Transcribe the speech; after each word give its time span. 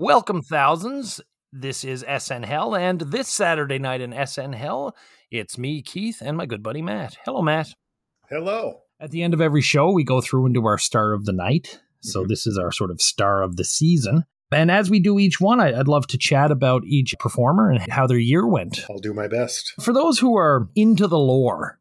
Welcome, 0.00 0.40
thousands. 0.40 1.20
This 1.52 1.84
is 1.84 2.06
SN 2.08 2.44
Hell, 2.44 2.74
and 2.74 3.02
this 3.02 3.28
Saturday 3.28 3.78
night 3.78 4.00
in 4.00 4.14
SN 4.26 4.54
Hell, 4.54 4.96
it's 5.30 5.58
me, 5.58 5.82
Keith, 5.82 6.22
and 6.22 6.38
my 6.38 6.46
good 6.46 6.62
buddy 6.62 6.80
Matt. 6.80 7.18
Hello, 7.26 7.42
Matt. 7.42 7.74
Hello. 8.30 8.80
At 8.98 9.10
the 9.10 9.22
end 9.22 9.34
of 9.34 9.42
every 9.42 9.60
show, 9.60 9.92
we 9.92 10.02
go 10.02 10.22
through 10.22 10.46
into 10.46 10.64
our 10.64 10.78
star 10.78 11.12
of 11.12 11.26
the 11.26 11.34
night. 11.34 11.82
So, 12.00 12.24
this 12.24 12.46
is 12.46 12.56
our 12.56 12.72
sort 12.72 12.90
of 12.90 13.02
star 13.02 13.42
of 13.42 13.56
the 13.56 13.64
season. 13.64 14.24
And 14.50 14.70
as 14.70 14.88
we 14.88 15.00
do 15.00 15.18
each 15.18 15.38
one, 15.38 15.60
I'd 15.60 15.86
love 15.86 16.06
to 16.06 16.16
chat 16.16 16.50
about 16.50 16.82
each 16.86 17.14
performer 17.18 17.70
and 17.70 17.92
how 17.92 18.06
their 18.06 18.16
year 18.16 18.46
went. 18.46 18.86
I'll 18.88 19.00
do 19.00 19.12
my 19.12 19.28
best. 19.28 19.74
For 19.82 19.92
those 19.92 20.18
who 20.18 20.34
are 20.34 20.70
into 20.74 21.08
the 21.08 21.18
lore 21.18 21.78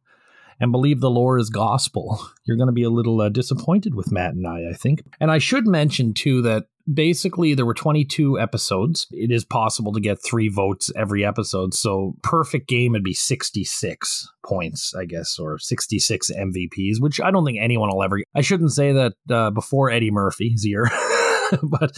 and 0.59 0.73
believe 0.73 0.99
the 0.99 1.09
lore 1.09 1.37
is 1.37 1.49
gospel, 1.49 2.19
you're 2.43 2.57
going 2.57 2.67
to 2.67 2.73
be 2.73 2.83
a 2.83 2.89
little 2.89 3.21
uh, 3.21 3.29
disappointed 3.29 3.95
with 3.95 4.11
Matt 4.11 4.33
and 4.33 4.45
I, 4.45 4.71
I 4.71 4.73
think. 4.73 5.03
And 5.21 5.31
I 5.31 5.37
should 5.37 5.65
mention, 5.65 6.13
too, 6.13 6.41
that 6.41 6.65
basically 6.93 7.53
there 7.53 7.65
were 7.65 7.73
22 7.73 8.39
episodes. 8.39 9.07
It 9.11 9.31
is 9.31 9.45
possible 9.45 9.91
to 9.93 9.99
get 9.99 10.23
three 10.23 10.49
votes 10.49 10.91
every 10.95 11.25
episode. 11.25 11.73
So, 11.73 12.15
perfect 12.23 12.67
game 12.67 12.93
would 12.93 13.03
be 13.03 13.13
66 13.13 14.27
points, 14.45 14.93
I 14.95 15.05
guess, 15.05 15.37
or 15.39 15.59
66 15.59 16.31
MVPs, 16.31 16.99
which 16.99 17.19
I 17.21 17.31
don't 17.31 17.45
think 17.45 17.59
anyone 17.61 17.89
will 17.89 18.03
ever. 18.03 18.19
I 18.35 18.41
shouldn't 18.41 18.71
say 18.71 18.91
that 18.93 19.13
uh, 19.29 19.51
before 19.51 19.89
Eddie 19.89 20.11
Murphy's 20.11 20.65
year, 20.65 20.89
but 21.63 21.97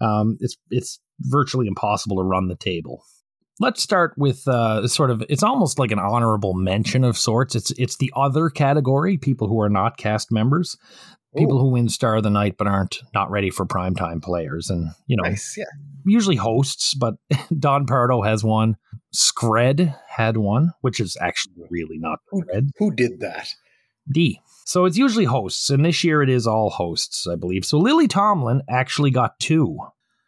um, 0.00 0.36
it's 0.40 0.56
it's 0.70 1.00
virtually 1.20 1.66
impossible 1.66 2.16
to 2.16 2.22
run 2.22 2.48
the 2.48 2.56
table. 2.56 3.04
Let's 3.60 3.82
start 3.82 4.14
with 4.16 4.48
uh, 4.48 4.88
sort 4.88 5.10
of 5.10 5.22
it's 5.28 5.44
almost 5.44 5.78
like 5.78 5.92
an 5.92 6.00
honorable 6.00 6.54
mention 6.54 7.04
of 7.04 7.16
sorts. 7.16 7.54
It's 7.54 7.70
it's 7.72 7.98
the 7.98 8.12
other 8.16 8.50
category, 8.50 9.16
people 9.16 9.48
who 9.48 9.60
are 9.60 9.68
not 9.68 9.96
cast 9.96 10.32
members, 10.32 10.76
people 11.36 11.56
Ooh. 11.56 11.60
who 11.62 11.68
win 11.70 11.88
Star 11.88 12.16
of 12.16 12.22
the 12.22 12.30
Night 12.30 12.56
but 12.58 12.66
aren't 12.66 12.98
not 13.12 13.30
ready 13.30 13.50
for 13.50 13.66
primetime 13.66 14.22
players, 14.22 14.70
and 14.70 14.90
you 15.06 15.16
know 15.16 15.28
Nice. 15.28 15.56
Yeah. 15.56 15.64
usually 16.04 16.36
hosts. 16.36 16.94
But 16.94 17.14
Don 17.58 17.86
Pardo 17.86 18.22
has 18.22 18.44
one, 18.44 18.76
Scred 19.14 19.96
had 20.08 20.36
one, 20.36 20.72
which 20.80 21.00
is 21.00 21.16
actually 21.20 21.54
really 21.70 21.98
not 21.98 22.18
Scred. 22.32 22.70
Who 22.78 22.94
did 22.94 23.20
that? 23.20 23.48
D. 24.12 24.40
So 24.66 24.86
it's 24.86 24.96
usually 24.96 25.26
hosts, 25.26 25.68
and 25.70 25.84
this 25.84 26.02
year 26.04 26.22
it 26.22 26.30
is 26.30 26.46
all 26.46 26.70
hosts, 26.70 27.26
I 27.26 27.36
believe. 27.36 27.64
So 27.64 27.78
Lily 27.78 28.08
Tomlin 28.08 28.62
actually 28.68 29.10
got 29.10 29.38
two. 29.38 29.78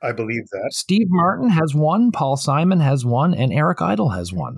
I 0.02 0.12
believe 0.12 0.46
that. 0.52 0.68
Steve 0.72 1.06
Martin 1.08 1.48
has 1.48 1.74
one, 1.74 2.12
Paul 2.12 2.36
Simon 2.36 2.80
has 2.80 3.04
one, 3.04 3.32
and 3.32 3.50
Eric 3.52 3.80
Idle 3.80 4.10
has 4.10 4.32
one. 4.32 4.56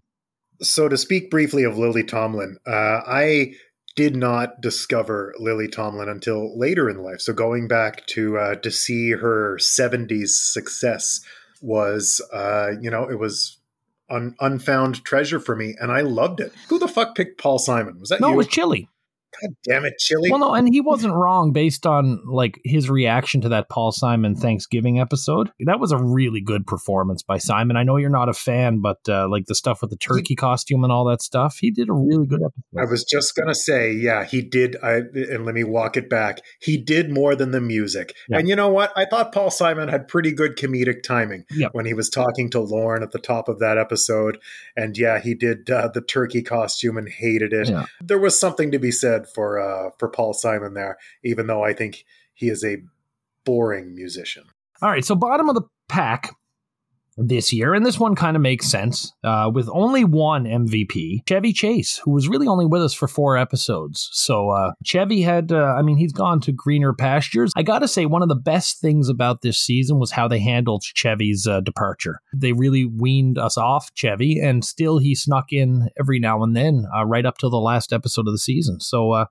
So 0.60 0.88
to 0.88 0.96
speak 0.96 1.30
briefly 1.30 1.62
of 1.62 1.78
Lily 1.78 2.02
Tomlin, 2.02 2.56
uh, 2.66 3.00
I 3.06 3.52
did 3.98 4.14
not 4.14 4.60
discover 4.60 5.34
Lily 5.41 5.66
Tomlin 5.66 6.08
until 6.08 6.56
later 6.56 6.88
in 6.88 7.02
life. 7.02 7.20
So 7.20 7.32
going 7.32 7.66
back 7.66 8.06
to 8.06 8.38
uh, 8.38 8.54
to 8.54 8.70
see 8.70 9.10
her 9.10 9.56
'70s 9.60 10.28
success 10.28 11.20
was, 11.60 12.20
uh, 12.32 12.74
you 12.80 12.92
know, 12.92 13.10
it 13.10 13.19
was 13.19 13.56
un- 14.08 14.36
unfound 14.38 15.04
treasure 15.04 15.41
for 15.41 15.56
me, 15.56 15.74
and 15.80 15.91
I 15.91 16.02
loved 16.02 16.38
it. 16.38 16.52
Who 16.69 16.78
the 16.78 16.86
fuck 16.86 17.16
picked 17.16 17.41
Paul 17.41 17.58
Simon? 17.58 17.98
Was 17.98 18.10
that 18.10 18.20
No, 18.20 18.28
you? 18.28 18.34
it 18.34 18.36
was 18.36 18.46
Chili. 18.46 18.88
God 19.42 19.50
damn 19.64 19.84
it, 19.84 19.94
Chili! 19.98 20.31
Well, 20.31 20.41
no, 20.41 20.55
and 20.55 20.69
he 20.72 20.81
wasn't 20.81 21.14
wrong 21.14 21.53
based 21.53 21.86
on 21.86 22.20
like 22.27 22.61
his 22.64 22.89
reaction 22.91 23.41
to 23.42 23.48
that 23.50 23.69
Paul 23.69 23.92
Simon 23.92 24.34
Thanksgiving 24.34 25.00
episode. 25.00 25.50
That 25.67 25.81
was 25.81 25.92
a 25.92 25.98
really 25.98 26.41
good 26.41 26.67
performance 26.67 27.22
by 27.22 27.39
Simon. 27.39 27.77
I 27.77 27.83
know 27.84 27.97
you're 27.97 28.11
not 28.11 28.28
a 28.28 28.34
fan, 28.34 28.81
but 28.81 28.98
uh, 29.09 29.28
like 29.28 29.47
the 29.47 29.55
stuff 29.55 29.81
with 29.81 29.91
the 29.91 29.97
turkey 29.97 30.34
costume 30.36 30.84
and 30.84 30.92
all 30.92 31.05
that 31.06 31.22
stuff, 31.22 31.59
he 31.61 31.70
did 31.70 31.89
a 31.89 31.92
really 31.92 32.27
good 32.27 32.41
episode. 32.42 32.81
I 32.81 32.91
was 32.91 33.05
just 33.05 33.34
gonna 33.34 33.55
say, 33.55 33.92
yeah, 33.92 34.25
he 34.25 34.42
did. 34.42 34.77
I, 34.83 35.03
and 35.14 35.44
let 35.44 35.55
me 35.55 35.64
walk 35.64 35.97
it 35.97 36.09
back. 36.11 36.41
He 36.61 36.77
did 36.77 37.11
more 37.11 37.34
than 37.34 37.50
the 37.50 37.61
music. 37.61 38.14
Yeah. 38.28 38.39
And 38.39 38.48
you 38.48 38.56
know 38.56 38.69
what? 38.69 38.92
I 38.97 39.05
thought 39.05 39.33
Paul 39.33 39.50
Simon 39.50 39.89
had 39.89 40.09
pretty 40.09 40.33
good 40.33 40.56
comedic 40.56 41.03
timing 41.03 41.44
Yep. 41.50 41.70
when 41.72 41.86
he 41.86 41.94
was 41.94 42.11
talking 42.11 42.50
to 42.50 42.61
Lorne 42.61 43.03
at 43.03 43.12
the 43.12 43.19
top 43.19 43.48
of 43.48 43.59
that 43.61 43.78
episode. 43.78 44.39
And 44.77 44.97
yeah, 44.97 45.20
he 45.20 45.34
did 45.34 45.70
uh, 45.70 45.89
the 45.92 46.00
turkey 46.00 46.42
costume 46.42 46.97
and 46.97 47.09
hated 47.09 47.53
it. 47.53 47.69
Yeah. 47.69 47.86
There 48.00 48.19
was 48.19 48.39
something 48.39 48.71
to 48.72 48.78
be 48.78 48.91
said 48.91 49.28
for 49.34 49.59
uh, 49.59 49.91
for 49.99 50.09
Paul 50.09 50.34
Simon 50.34 50.75
there, 50.75 50.99
even 51.25 51.47
though 51.47 51.65
I 51.65 51.72
think 51.72 52.05
he 52.34 52.49
is 52.49 52.65
a 52.65 52.83
boring 53.44 53.94
musician. 53.94 54.44
All 54.83 54.91
right, 54.91 55.05
so 55.05 55.15
bottom 55.15 55.49
of 55.49 55.55
the 55.55 55.62
pack 55.89 56.34
this 57.18 57.52
year, 57.52 57.74
and 57.74 57.84
this 57.84 57.98
one 57.98 58.14
kind 58.14 58.36
of 58.36 58.42
makes 58.42 58.66
sense 58.66 59.12
uh, 59.24 59.50
with 59.52 59.68
only 59.72 60.04
one 60.04 60.44
MVP, 60.44 61.28
Chevy 61.28 61.52
Chase, 61.52 62.00
who 62.04 62.12
was 62.12 62.28
really 62.28 62.46
only 62.46 62.66
with 62.66 62.82
us 62.82 62.94
for 62.94 63.08
four 63.08 63.36
episodes. 63.36 64.08
So 64.12 64.50
uh, 64.50 64.72
Chevy 64.84 65.22
had, 65.22 65.52
uh, 65.52 65.74
I 65.76 65.82
mean, 65.82 65.96
he's 65.96 66.12
gone 66.12 66.40
to 66.42 66.52
greener 66.52 66.94
pastures. 66.94 67.52
I 67.56 67.62
got 67.62 67.80
to 67.80 67.88
say, 67.88 68.06
one 68.06 68.22
of 68.22 68.28
the 68.28 68.34
best 68.34 68.80
things 68.80 69.08
about 69.08 69.42
this 69.42 69.58
season 69.58 69.98
was 69.98 70.12
how 70.12 70.28
they 70.28 70.38
handled 70.38 70.84
Chevy's 70.94 71.46
uh, 71.46 71.60
departure. 71.60 72.20
They 72.34 72.52
really 72.52 72.84
weaned 72.84 73.38
us 73.38 73.58
off 73.58 73.90
Chevy, 73.94 74.38
and 74.40 74.64
still 74.64 74.98
he 74.98 75.14
snuck 75.14 75.52
in 75.52 75.88
every 75.98 76.20
now 76.20 76.42
and 76.42 76.54
then, 76.56 76.86
uh, 76.96 77.04
right 77.04 77.26
up 77.26 77.38
till 77.38 77.50
the 77.50 77.56
last 77.56 77.92
episode 77.92 78.26
of 78.28 78.32
the 78.32 78.38
season. 78.38 78.80
So 78.80 79.12
uh, 79.12 79.26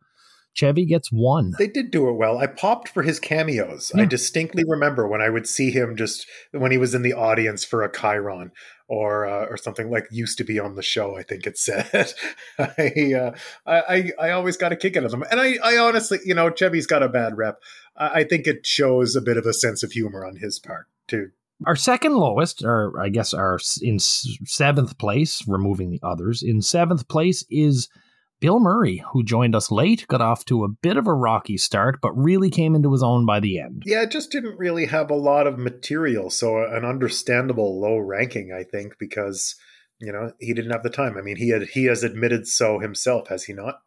Chevy 0.57 0.85
gets 0.85 1.11
one. 1.11 1.53
They 1.59 1.67
did 1.67 1.91
do 1.91 2.09
it 2.09 2.13
well. 2.13 2.39
I 2.39 2.47
popped 2.47 2.89
for 2.89 3.03
his 3.03 3.19
cameos. 3.19 3.91
I 3.95 4.05
distinctly 4.05 4.63
remember 4.67 5.07
when 5.07 5.21
I 5.21 5.29
would 5.29 5.47
see 5.47 5.69
him 5.69 5.95
just 5.95 6.25
when 6.51 6.71
he 6.71 6.79
was 6.79 6.95
in 6.95 7.03
the 7.03 7.13
audience 7.13 7.63
for 7.63 7.83
a 7.83 7.91
Chiron 7.95 8.51
or 8.87 9.27
uh, 9.27 9.45
or 9.45 9.55
something 9.57 9.91
like 9.91 10.07
used 10.09 10.39
to 10.39 10.43
be 10.43 10.57
on 10.59 10.75
the 10.75 10.81
show. 10.81 11.15
I 11.15 11.21
think 11.21 11.45
it 11.45 11.59
said. 11.59 12.11
I, 12.59 13.13
uh, 13.13 13.31
I 13.67 13.77
I 13.77 14.11
I 14.19 14.29
always 14.31 14.57
got 14.57 14.71
a 14.71 14.75
kick 14.75 14.97
out 14.97 15.03
of 15.03 15.11
them, 15.11 15.23
and 15.29 15.39
I 15.39 15.57
I 15.63 15.77
honestly, 15.77 16.17
you 16.25 16.33
know, 16.33 16.49
Chevy's 16.49 16.87
got 16.87 17.03
a 17.03 17.09
bad 17.09 17.37
rep. 17.37 17.59
I, 17.95 18.07
I 18.07 18.23
think 18.23 18.47
it 18.47 18.65
shows 18.65 19.15
a 19.15 19.21
bit 19.21 19.37
of 19.37 19.45
a 19.45 19.53
sense 19.53 19.83
of 19.83 19.91
humor 19.91 20.25
on 20.25 20.37
his 20.37 20.57
part 20.57 20.87
too. 21.07 21.29
Our 21.67 21.75
second 21.75 22.15
lowest, 22.15 22.63
or 22.63 22.99
I 22.99 23.09
guess 23.09 23.31
our 23.31 23.59
in 23.81 23.99
seventh 23.99 24.97
place, 24.97 25.43
removing 25.47 25.91
the 25.91 26.01
others, 26.01 26.41
in 26.41 26.63
seventh 26.63 27.07
place 27.07 27.45
is 27.51 27.89
Bill 28.39 28.59
Murray, 28.59 29.03
who 29.11 29.23
joined 29.23 29.55
us 29.55 29.71
late, 29.71 30.05
got 30.07 30.21
off 30.21 30.45
to 30.45 30.63
a 30.63 30.69
bit 30.69 30.97
of 30.97 31.07
a 31.07 31.13
rocky 31.13 31.57
start, 31.57 31.99
but 32.01 32.11
really 32.13 32.49
came 32.49 32.75
into 32.75 32.91
his 32.91 33.01
own 33.01 33.25
by 33.25 33.39
the 33.39 33.59
end. 33.59 33.83
Yeah, 33.85 34.03
it 34.03 34.11
just 34.11 34.31
didn't 34.31 34.59
really 34.59 34.85
have 34.85 35.09
a 35.09 35.15
lot 35.15 35.47
of 35.47 35.57
material, 35.57 36.29
so 36.29 36.63
an 36.63 36.85
understandable 36.85 37.79
low 37.81 37.97
ranking, 37.97 38.51
I 38.51 38.63
think, 38.63 38.97
because 38.99 39.55
you 39.99 40.11
know 40.11 40.33
he 40.39 40.53
didn't 40.53 40.71
have 40.71 40.83
the 40.83 40.89
time. 40.89 41.17
I 41.17 41.21
mean, 41.21 41.37
he 41.37 41.49
had 41.49 41.63
he 41.69 41.85
has 41.85 42.03
admitted 42.03 42.47
so 42.47 42.79
himself, 42.79 43.29
has 43.29 43.45
he 43.45 43.53
not? 43.53 43.81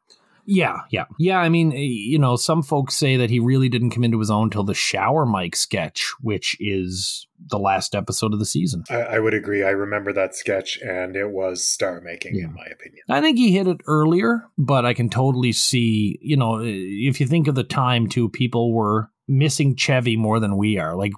Yeah, 0.46 0.78
yeah. 0.90 1.04
Yeah, 1.18 1.38
I 1.38 1.48
mean, 1.48 1.72
eh, 1.72 1.76
you 1.78 2.18
know, 2.18 2.36
some 2.36 2.62
folks 2.62 2.94
say 2.94 3.16
that 3.16 3.30
he 3.30 3.40
really 3.40 3.68
didn't 3.68 3.90
come 3.90 4.04
into 4.04 4.18
his 4.18 4.30
own 4.30 4.50
till 4.50 4.64
the 4.64 4.74
shower 4.74 5.26
mic 5.26 5.56
sketch, 5.56 6.12
which 6.20 6.56
is 6.60 7.26
the 7.48 7.58
last 7.58 7.94
episode 7.94 8.32
of 8.32 8.38
the 8.38 8.44
season. 8.46 8.84
I, 8.90 9.02
I 9.02 9.18
would 9.18 9.34
agree. 9.34 9.62
I 9.62 9.70
remember 9.70 10.12
that 10.12 10.34
sketch, 10.34 10.78
and 10.82 11.16
it 11.16 11.30
was 11.30 11.64
star 11.64 12.00
making, 12.00 12.34
Yeah. 12.36 12.44
in 12.44 12.54
my 12.54 12.66
opinion. 12.66 13.02
I 13.08 13.20
think 13.20 13.38
he 13.38 13.52
hit 13.52 13.66
it 13.66 13.80
earlier, 13.86 14.44
but 14.58 14.84
I 14.84 14.94
can 14.94 15.08
totally 15.10 15.52
see, 15.52 16.18
you 16.22 16.36
know, 16.36 16.60
if 16.62 17.20
you 17.20 17.26
think 17.26 17.48
of 17.48 17.54
the 17.54 17.64
time 17.64 18.08
too, 18.08 18.28
people 18.28 18.72
were 18.74 19.10
missing 19.28 19.76
Chevy 19.76 20.16
more 20.16 20.40
than 20.40 20.56
we 20.56 20.76
are. 20.78 20.96
Like 20.96 21.12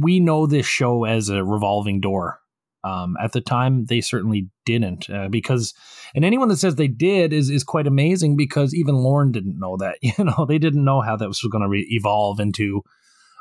we 0.00 0.20
know 0.20 0.46
this 0.46 0.66
show 0.66 1.04
as 1.04 1.28
a 1.28 1.44
revolving 1.44 2.00
door. 2.00 2.40
Um, 2.84 3.16
at 3.20 3.32
the 3.32 3.40
time, 3.40 3.86
they 3.86 4.00
certainly 4.00 4.48
didn't 4.64 5.10
uh, 5.10 5.28
because, 5.28 5.74
and 6.14 6.24
anyone 6.24 6.48
that 6.48 6.58
says 6.58 6.76
they 6.76 6.88
did 6.88 7.32
is 7.32 7.50
is 7.50 7.64
quite 7.64 7.86
amazing 7.86 8.36
because 8.36 8.74
even 8.74 8.94
Lorne 8.94 9.32
didn't 9.32 9.58
know 9.58 9.76
that. 9.78 9.96
You 10.02 10.24
know, 10.24 10.46
they 10.46 10.58
didn't 10.58 10.84
know 10.84 11.00
how 11.00 11.16
that 11.16 11.28
was 11.28 11.40
going 11.40 11.62
to 11.62 11.68
re- 11.68 11.86
evolve 11.90 12.40
into 12.40 12.82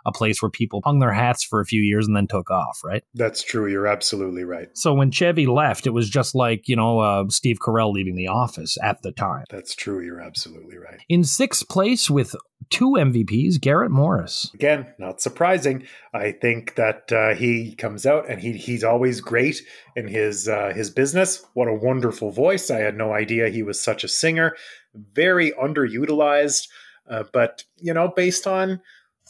a 0.08 0.12
place 0.12 0.42
where 0.42 0.50
people 0.50 0.82
hung 0.84 1.00
their 1.00 1.14
hats 1.14 1.44
for 1.44 1.60
a 1.60 1.66
few 1.66 1.82
years 1.82 2.08
and 2.08 2.16
then 2.16 2.28
took 2.28 2.50
off, 2.50 2.80
right? 2.84 3.04
That's 3.14 3.44
true. 3.44 3.70
You're 3.70 3.88
absolutely 3.88 4.46
right. 4.46 4.70
So 4.74 4.94
when 4.94 5.12
Chevy 5.12 5.46
left, 5.46 5.86
it 5.86 5.92
was 5.92 6.10
just 6.10 6.34
like 6.34 6.68
you 6.68 6.76
know 6.76 7.00
uh, 7.00 7.26
Steve 7.30 7.58
Carell 7.60 7.92
leaving 7.92 8.16
the 8.16 8.28
office 8.28 8.78
at 8.82 9.02
the 9.04 9.12
time. 9.12 9.44
That's 9.52 9.76
true. 9.76 10.04
You're 10.04 10.22
absolutely 10.22 10.78
right. 10.78 11.02
In 11.10 11.24
sixth 11.24 11.68
place 11.68 12.10
with 12.10 12.36
two 12.70 12.92
MVPs, 12.92 13.60
Garrett 13.60 13.92
Morris. 13.92 14.50
Again, 14.54 14.88
not 14.98 15.22
surprising. 15.22 15.86
I 16.14 16.32
think 16.32 16.76
that 16.76 17.12
uh, 17.12 17.36
he 17.36 17.76
comes 17.76 18.06
out 18.06 18.30
and 18.30 18.42
he 18.42 18.54
he's 18.54 18.84
always 18.84 19.22
great 19.22 19.62
in 19.96 20.08
his 20.08 20.48
uh, 20.48 20.72
his 20.74 20.90
business. 20.90 21.46
What 21.54 21.68
a 21.68 21.74
wonderful 21.74 22.32
voice! 22.32 22.72
I 22.72 22.80
had 22.80 22.98
no 22.98 23.14
idea 23.14 23.50
he 23.50 23.64
was 23.64 23.82
such 23.82 24.04
a 24.04 24.10
singer. 24.10 24.56
Very 24.96 25.52
underutilized, 25.52 26.70
uh, 27.10 27.24
but 27.34 27.64
you 27.78 27.94
know, 27.94 28.08
based 28.08 28.48
on 28.48 28.82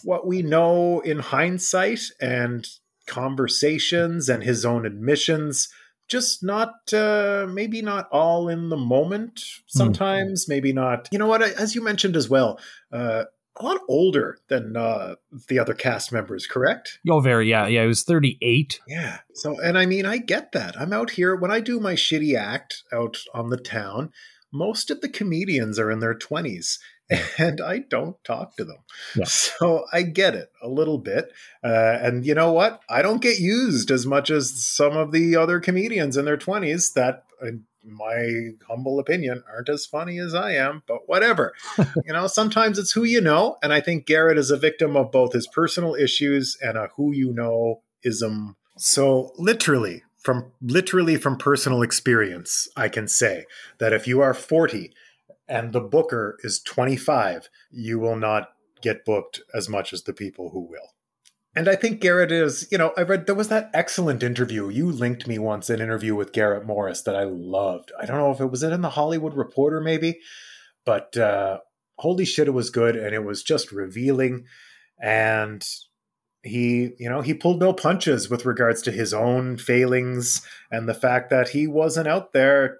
what 0.03 0.27
we 0.27 0.41
know 0.41 0.99
in 1.01 1.19
hindsight 1.19 2.01
and 2.19 2.67
conversations 3.05 4.29
and 4.29 4.43
his 4.43 4.65
own 4.65 4.85
admissions, 4.85 5.69
just 6.07 6.43
not 6.43 6.93
uh, 6.93 7.47
maybe 7.49 7.81
not 7.81 8.07
all 8.11 8.47
in 8.47 8.69
the 8.69 8.77
moment. 8.77 9.41
Sometimes, 9.67 10.47
maybe 10.47 10.73
not. 10.73 11.07
You 11.11 11.19
know 11.19 11.27
what? 11.27 11.41
As 11.41 11.75
you 11.75 11.81
mentioned 11.81 12.15
as 12.15 12.29
well. 12.29 12.59
Uh, 12.91 13.25
a 13.59 13.65
lot 13.65 13.81
older 13.87 14.37
than 14.49 14.77
uh, 14.77 15.15
the 15.47 15.59
other 15.59 15.73
cast 15.73 16.11
members, 16.11 16.45
correct? 16.45 16.99
Oh, 17.09 17.19
very, 17.19 17.49
yeah, 17.49 17.67
yeah. 17.67 17.81
He 17.81 17.87
was 17.87 18.03
38. 18.03 18.79
Yeah. 18.87 19.19
So, 19.33 19.59
and 19.59 19.77
I 19.77 19.85
mean, 19.85 20.05
I 20.05 20.17
get 20.17 20.51
that. 20.51 20.79
I'm 20.79 20.93
out 20.93 21.11
here 21.11 21.35
when 21.35 21.51
I 21.51 21.59
do 21.59 21.79
my 21.79 21.93
shitty 21.93 22.37
act 22.37 22.83
out 22.93 23.17
on 23.33 23.49
the 23.49 23.57
town. 23.57 24.11
Most 24.51 24.91
of 24.91 25.01
the 25.01 25.09
comedians 25.09 25.77
are 25.79 25.91
in 25.91 25.99
their 25.99 26.15
20s, 26.15 26.79
and 27.37 27.61
I 27.61 27.79
don't 27.79 28.21
talk 28.23 28.55
to 28.57 28.63
them. 28.63 28.77
Yeah. 29.15 29.25
So 29.57 29.85
I 29.91 30.03
get 30.03 30.35
it 30.35 30.51
a 30.61 30.67
little 30.67 30.99
bit. 30.99 31.31
Uh, 31.63 31.97
and 31.99 32.25
you 32.25 32.35
know 32.35 32.51
what? 32.51 32.81
I 32.89 33.01
don't 33.01 33.21
get 33.21 33.39
used 33.39 33.89
as 33.89 34.05
much 34.05 34.29
as 34.29 34.51
some 34.51 34.95
of 34.95 35.11
the 35.11 35.35
other 35.35 35.59
comedians 35.59 36.15
in 36.15 36.25
their 36.25 36.37
20s 36.37 36.93
that, 36.93 37.23
in 37.41 37.63
my 37.83 38.49
humble 38.67 38.99
opinion, 38.99 39.43
aren't 39.51 39.69
as 39.69 39.85
funny 39.85 40.19
as 40.19 40.35
I 40.35 40.51
am, 40.51 40.83
but 40.87 41.07
whatever. 41.07 41.53
you 41.77 42.13
know, 42.13 42.27
sometimes 42.27 42.77
it's 42.77 42.91
who 42.91 43.03
you 43.03 43.19
know. 43.19 43.57
And 43.63 43.73
I 43.73 43.79
think 43.79 44.05
Garrett 44.05 44.37
is 44.37 44.51
a 44.51 44.57
victim 44.57 44.95
of 44.95 45.11
both 45.11 45.33
his 45.33 45.47
personal 45.47 45.95
issues 45.95 46.55
and 46.61 46.77
a 46.77 46.89
who 46.95 47.11
you 47.13 47.33
know 47.33 47.81
ism. 48.03 48.57
So 48.77 49.31
literally, 49.37 50.03
from 50.17 50.51
literally 50.61 51.15
from 51.15 51.37
personal 51.37 51.81
experience, 51.81 52.67
I 52.75 52.89
can 52.89 53.07
say 53.07 53.45
that 53.79 53.93
if 53.93 54.07
you 54.07 54.21
are 54.21 54.33
40 54.33 54.93
and 55.47 55.73
the 55.73 55.81
booker 55.81 56.37
is 56.43 56.61
25, 56.61 57.49
you 57.71 57.99
will 57.99 58.15
not 58.15 58.49
get 58.81 59.05
booked 59.05 59.41
as 59.53 59.69
much 59.69 59.93
as 59.93 60.03
the 60.03 60.13
people 60.13 60.49
who 60.49 60.61
will. 60.61 60.93
And 61.55 61.67
I 61.67 61.75
think 61.75 62.01
Garrett 62.01 62.31
is, 62.31 62.67
you 62.71 62.77
know, 62.77 62.93
I 62.95 63.01
read 63.01 63.25
there 63.25 63.33
was 63.33 63.47
that 63.47 63.71
excellent 63.73 64.21
interview. 64.21 64.69
You 64.69 64.91
linked 64.91 65.27
me 65.27 65.39
once 65.39 65.71
an 65.71 65.81
interview 65.81 66.13
with 66.13 66.31
Garrett 66.31 66.67
Morris 66.67 67.01
that 67.01 67.15
I 67.15 67.23
loved. 67.23 67.91
I 67.99 68.05
don't 68.05 68.17
know 68.17 68.31
if 68.31 68.39
it 68.39 68.51
was 68.51 68.61
it 68.61 68.71
in 68.71 68.81
the 68.81 68.91
Hollywood 68.91 69.33
Reporter 69.33 69.81
maybe, 69.81 70.19
but 70.85 71.17
uh 71.17 71.59
holy 71.97 72.25
shit 72.25 72.47
it 72.47 72.51
was 72.51 72.69
good 72.69 72.95
and 72.95 73.15
it 73.15 73.23
was 73.23 73.41
just 73.41 73.71
revealing 73.71 74.45
and 75.01 75.67
he, 76.43 76.91
you 76.97 77.09
know, 77.09 77.21
he 77.21 77.33
pulled 77.33 77.59
no 77.59 77.73
punches 77.73 78.29
with 78.29 78.45
regards 78.45 78.81
to 78.83 78.91
his 78.91 79.13
own 79.13 79.57
failings 79.57 80.47
and 80.71 80.87
the 80.87 80.93
fact 80.93 81.29
that 81.29 81.49
he 81.49 81.67
wasn't 81.67 82.07
out 82.07 82.33
there 82.33 82.77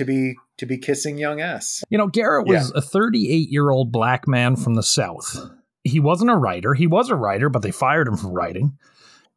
to 0.00 0.04
be 0.06 0.34
to 0.58 0.66
be 0.66 0.78
kissing 0.78 1.16
young 1.18 1.40
ass. 1.40 1.84
You 1.90 1.98
know, 1.98 2.08
Garrett 2.08 2.46
was 2.46 2.70
a 2.72 2.82
38 2.82 3.48
year 3.50 3.70
old 3.70 3.92
black 3.92 4.26
man 4.26 4.56
from 4.56 4.74
the 4.74 4.82
South. 4.82 5.36
He 5.84 6.00
wasn't 6.00 6.30
a 6.30 6.36
writer. 6.36 6.74
He 6.74 6.86
was 6.86 7.08
a 7.10 7.16
writer, 7.16 7.48
but 7.48 7.62
they 7.62 7.70
fired 7.70 8.08
him 8.08 8.16
from 8.16 8.32
writing. 8.32 8.76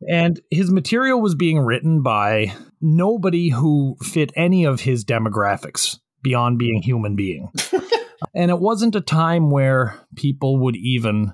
And 0.10 0.42
his 0.52 0.70
material 0.72 1.22
was 1.22 1.36
being 1.36 1.60
written 1.60 2.02
by 2.02 2.54
nobody 2.82 3.50
who 3.50 3.96
fit 4.02 4.34
any 4.36 4.66
of 4.66 4.82
his 4.82 5.06
demographics 5.06 6.00
beyond 6.22 6.60
being 6.60 6.82
human 6.82 7.16
being. 7.16 7.50
and 8.36 8.52
it 8.52 8.60
wasn't 8.60 8.96
a 8.96 9.02
time 9.02 9.50
where 9.50 9.96
people 10.16 10.60
would 10.60 10.76
even 10.76 11.34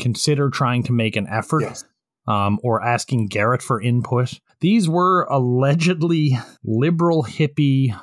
consider 0.00 0.50
trying 0.50 0.82
to 0.84 0.92
make 0.92 1.14
an 1.16 1.28
effort 1.28 1.62
Yes. 1.62 1.84
um, 2.26 2.58
or 2.64 2.82
asking 2.82 3.28
Garrett 3.28 3.62
for 3.62 3.80
input. 3.80 4.40
These 4.60 4.88
were 4.88 5.24
allegedly 5.30 6.36
liberal 6.64 7.22
hippie 7.24 7.96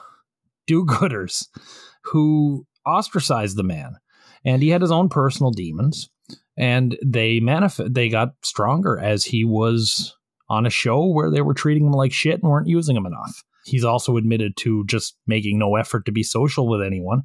do 0.68 0.86
gooders 0.86 1.48
who 2.04 2.66
ostracized 2.86 3.58
the 3.58 3.64
man. 3.64 3.96
And 4.46 4.62
he 4.62 4.70
had 4.70 4.82
his 4.82 4.92
own 4.92 5.10
personal 5.10 5.52
demons. 5.52 6.10
And 6.58 6.98
they 7.04 7.40
manif- 7.40 7.94
they 7.94 8.10
got 8.10 8.34
stronger 8.44 9.00
as 9.00 9.24
he 9.26 9.44
was 9.44 10.16
on 10.50 10.66
a 10.66 10.70
show 10.70 11.06
where 11.06 11.32
they 11.32 11.42
were 11.42 11.54
treating 11.54 11.86
him 11.86 11.94
like 11.94 12.12
shit 12.12 12.42
and 12.42 12.52
weren't 12.52 12.68
using 12.68 12.96
him 12.96 13.06
enough. 13.06 13.44
He's 13.66 13.84
also 13.86 14.18
admitted 14.18 14.58
to 14.58 14.86
just 14.86 15.16
making 15.26 15.58
no 15.58 15.76
effort 15.76 16.06
to 16.06 16.12
be 16.12 16.22
social 16.22 16.68
with 16.68 16.82
anyone. 16.82 17.24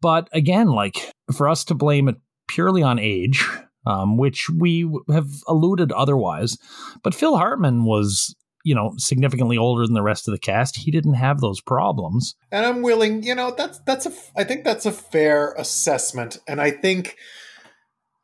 But 0.00 0.28
again, 0.32 0.68
like 0.68 1.12
for 1.32 1.48
us 1.48 1.64
to 1.64 1.74
blame 1.74 2.08
it 2.08 2.16
purely 2.48 2.82
on 2.82 2.98
age, 2.98 3.46
um, 3.86 4.16
which 4.16 4.48
we 4.48 4.90
have 5.10 5.28
alluded 5.46 5.92
otherwise, 5.92 6.56
but 7.02 7.14
Phil 7.14 7.36
Hartman 7.36 7.84
was, 7.84 8.34
you 8.64 8.74
know, 8.74 8.94
significantly 8.96 9.58
older 9.58 9.84
than 9.84 9.94
the 9.94 10.02
rest 10.02 10.28
of 10.28 10.32
the 10.32 10.38
cast. 10.38 10.76
He 10.76 10.90
didn't 10.90 11.14
have 11.14 11.40
those 11.40 11.60
problems. 11.60 12.34
and 12.50 12.64
I'm 12.64 12.82
willing, 12.82 13.22
you 13.22 13.34
know, 13.34 13.54
that's 13.56 13.78
that's 13.80 14.06
a 14.06 14.12
I 14.36 14.44
think 14.44 14.64
that's 14.64 14.86
a 14.86 14.92
fair 14.92 15.52
assessment 15.58 16.38
and 16.46 16.60
I 16.60 16.70
think 16.70 17.16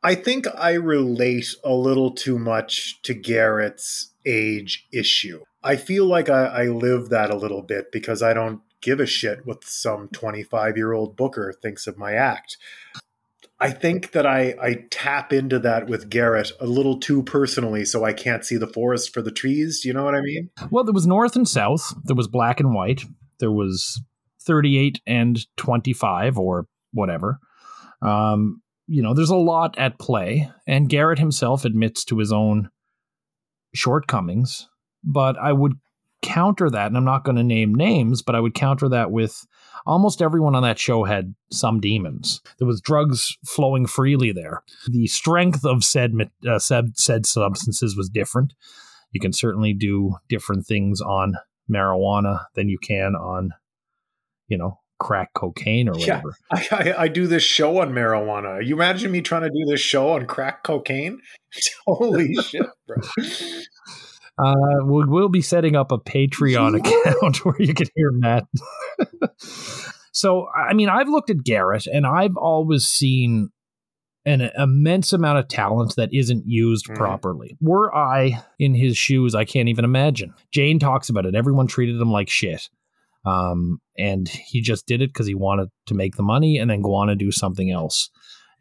I 0.01 0.15
think 0.15 0.47
I 0.55 0.73
relate 0.73 1.55
a 1.63 1.73
little 1.73 2.11
too 2.11 2.39
much 2.39 3.01
to 3.03 3.13
Garrett's 3.13 4.13
age 4.25 4.87
issue. 4.93 5.41
I 5.61 5.75
feel 5.75 6.05
like 6.05 6.29
I, 6.29 6.45
I 6.45 6.63
live 6.67 7.09
that 7.09 7.29
a 7.29 7.37
little 7.37 7.61
bit 7.61 7.91
because 7.91 8.23
I 8.23 8.33
don't 8.33 8.61
give 8.81 9.01
a 9.01 9.05
shit 9.05 9.45
what 9.45 9.65
some 9.65 10.07
25 10.09 10.77
year 10.77 10.93
old 10.93 11.17
booker 11.17 11.53
thinks 11.61 11.85
of 11.85 11.97
my 11.97 12.13
act. 12.13 12.57
I 13.61 13.71
think 13.71 14.11
that 14.11 14.25
I, 14.25 14.55
I 14.61 14.85
tap 14.89 15.33
into 15.33 15.59
that 15.59 15.87
with 15.87 16.09
Garrett 16.09 16.51
a 16.61 16.65
little 16.65 16.97
too 16.97 17.23
personally, 17.23 17.83
so 17.83 18.05
I 18.05 18.13
can't 18.13 18.45
see 18.45 18.57
the 18.57 18.67
forest 18.67 19.13
for 19.13 19.21
the 19.21 19.31
trees. 19.31 19.81
Do 19.81 19.89
you 19.89 19.93
know 19.93 20.05
what 20.05 20.15
I 20.15 20.21
mean? 20.21 20.49
Well, 20.71 20.85
there 20.85 20.93
was 20.93 21.05
North 21.05 21.35
and 21.35 21.47
South, 21.47 21.93
there 22.05 22.15
was 22.15 22.27
black 22.27 22.59
and 22.59 22.73
white, 22.73 23.03
there 23.39 23.51
was 23.51 24.01
38 24.43 25.01
and 25.05 25.39
25 25.57 26.37
or 26.37 26.67
whatever. 26.93 27.39
Um, 28.01 28.61
you 28.87 29.03
know, 29.03 29.13
there's 29.13 29.29
a 29.29 29.35
lot 29.35 29.77
at 29.77 29.99
play, 29.99 30.49
and 30.65 30.89
Garrett 30.89 31.19
himself 31.19 31.65
admits 31.65 32.05
to 32.05 32.17
his 32.17 32.31
own 32.31 32.69
shortcomings. 33.75 34.67
But 35.03 35.37
I 35.37 35.53
would 35.53 35.73
counter 36.21 36.69
that, 36.69 36.87
and 36.87 36.97
I'm 36.97 37.05
not 37.05 37.23
going 37.23 37.35
to 37.37 37.43
name 37.43 37.75
names, 37.75 38.21
but 38.21 38.35
I 38.35 38.39
would 38.39 38.53
counter 38.53 38.89
that 38.89 39.11
with 39.11 39.45
almost 39.89 40.21
everyone 40.21 40.55
on 40.55 40.63
that 40.63 40.79
show 40.79 41.03
had 41.03 41.33
some 41.51 41.79
demons. 41.79 42.41
There 42.59 42.67
was 42.67 42.79
drugs 42.81 43.35
flowing 43.45 43.87
freely 43.87 44.31
there. 44.31 44.63
The 44.87 45.07
strength 45.07 45.65
of 45.65 45.83
said 45.83 46.13
uh, 46.47 46.59
said, 46.59 46.97
said 46.97 47.25
substances 47.25 47.97
was 47.97 48.09
different. 48.09 48.53
You 49.11 49.19
can 49.19 49.33
certainly 49.33 49.73
do 49.73 50.15
different 50.29 50.65
things 50.65 51.01
on 51.01 51.33
marijuana 51.69 52.45
than 52.55 52.69
you 52.69 52.77
can 52.77 53.15
on, 53.15 53.51
you 54.47 54.57
know, 54.57 54.79
crack 54.99 55.33
cocaine 55.33 55.87
or 55.89 55.97
Yeah. 55.97 56.21
whatever. 56.21 56.35
I, 56.51 56.67
I, 56.71 57.03
I 57.03 57.07
do 57.07 57.25
this 57.25 57.43
show 57.43 57.79
on 57.79 57.91
marijuana. 57.91 58.65
You 58.65 58.75
imagine 58.75 59.11
me 59.11 59.21
trying 59.21 59.43
to 59.43 59.49
do 59.49 59.65
this 59.65 59.79
show 59.79 60.09
on 60.11 60.25
crack 60.27 60.63
cocaine? 60.63 61.19
Holy 61.87 62.35
shit, 62.35 62.65
bro. 62.87 62.97
Uh, 64.43 64.53
we'll, 64.85 65.07
we'll 65.07 65.29
be 65.29 65.41
setting 65.41 65.75
up 65.75 65.91
a 65.91 65.97
Patreon 65.97 66.77
account 66.79 67.37
where 67.45 67.61
you 67.61 67.73
can 67.73 67.87
hear 67.95 68.11
Matt. 68.11 68.45
so, 70.11 70.47
I 70.55 70.73
mean, 70.73 70.89
I've 70.89 71.09
looked 71.09 71.29
at 71.29 71.43
Garrett 71.43 71.87
and 71.87 72.05
I've 72.05 72.37
always 72.37 72.85
seen 72.87 73.49
an 74.25 74.49
immense 74.57 75.13
amount 75.13 75.39
of 75.39 75.47
talent 75.47 75.95
that 75.95 76.09
isn't 76.13 76.43
used 76.45 76.87
Mhm. 76.87 76.95
properly. 76.95 77.57
Were 77.61 77.93
I 77.95 78.43
in 78.59 78.75
his 78.75 78.97
shoes, 78.97 79.33
I 79.33 79.45
can't 79.45 79.69
even 79.69 79.85
imagine. 79.85 80.33
Jane 80.51 80.77
talks 80.79 81.09
about 81.09 81.25
it. 81.25 81.35
Everyone 81.35 81.67
treated 81.67 81.99
him 81.99 82.11
like 82.11 82.29
shit. 82.29 82.69
Um, 83.25 83.79
and 83.97 84.27
he 84.27 84.61
just 84.61 84.85
did 84.87 85.01
it 85.01 85.09
because 85.09 85.27
he 85.27 85.35
wanted 85.35 85.69
to 85.87 85.93
make 85.93 86.15
the 86.15 86.23
money 86.23 86.57
and 86.57 86.69
then 86.69 86.81
go 86.81 86.95
on 86.95 87.09
and 87.09 87.19
do 87.19 87.31
something 87.31 87.69
else. 87.71 88.09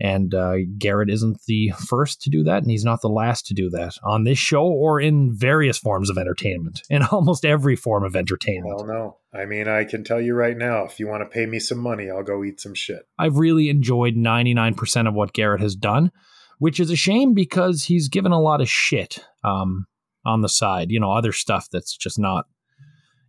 And 0.00 0.32
uh, 0.32 0.58
Garrett 0.78 1.10
isn't 1.10 1.40
the 1.46 1.72
first 1.88 2.22
to 2.22 2.30
do 2.30 2.44
that, 2.44 2.62
and 2.62 2.70
he's 2.70 2.84
not 2.84 3.00
the 3.00 3.08
last 3.08 3.46
to 3.46 3.54
do 3.54 3.68
that 3.70 3.94
on 4.04 4.24
this 4.24 4.38
show 4.38 4.62
or 4.62 5.00
in 5.00 5.36
various 5.36 5.76
forms 5.76 6.08
of 6.08 6.16
entertainment, 6.16 6.82
in 6.88 7.02
almost 7.12 7.44
every 7.44 7.74
form 7.74 8.04
of 8.04 8.14
entertainment. 8.14 8.76
Well, 8.76 8.86
no. 8.86 9.16
I 9.34 9.44
mean, 9.44 9.66
I 9.66 9.84
can 9.84 10.04
tell 10.04 10.20
you 10.20 10.34
right 10.34 10.56
now, 10.56 10.84
if 10.84 11.00
you 11.00 11.08
want 11.08 11.22
to 11.22 11.28
pay 11.28 11.46
me 11.46 11.58
some 11.58 11.78
money, 11.78 12.08
I'll 12.10 12.22
go 12.22 12.44
eat 12.44 12.60
some 12.60 12.74
shit. 12.74 13.02
I've 13.18 13.36
really 13.36 13.68
enjoyed 13.68 14.14
99% 14.14 15.08
of 15.08 15.14
what 15.14 15.32
Garrett 15.32 15.60
has 15.60 15.74
done, 15.74 16.12
which 16.58 16.78
is 16.78 16.90
a 16.90 16.96
shame 16.96 17.34
because 17.34 17.84
he's 17.84 18.08
given 18.08 18.32
a 18.32 18.40
lot 18.40 18.60
of 18.60 18.68
shit 18.68 19.24
um, 19.44 19.86
on 20.24 20.42
the 20.42 20.48
side, 20.48 20.90
you 20.90 21.00
know, 21.00 21.12
other 21.12 21.32
stuff 21.32 21.68
that's 21.70 21.96
just 21.96 22.18
not. 22.18 22.46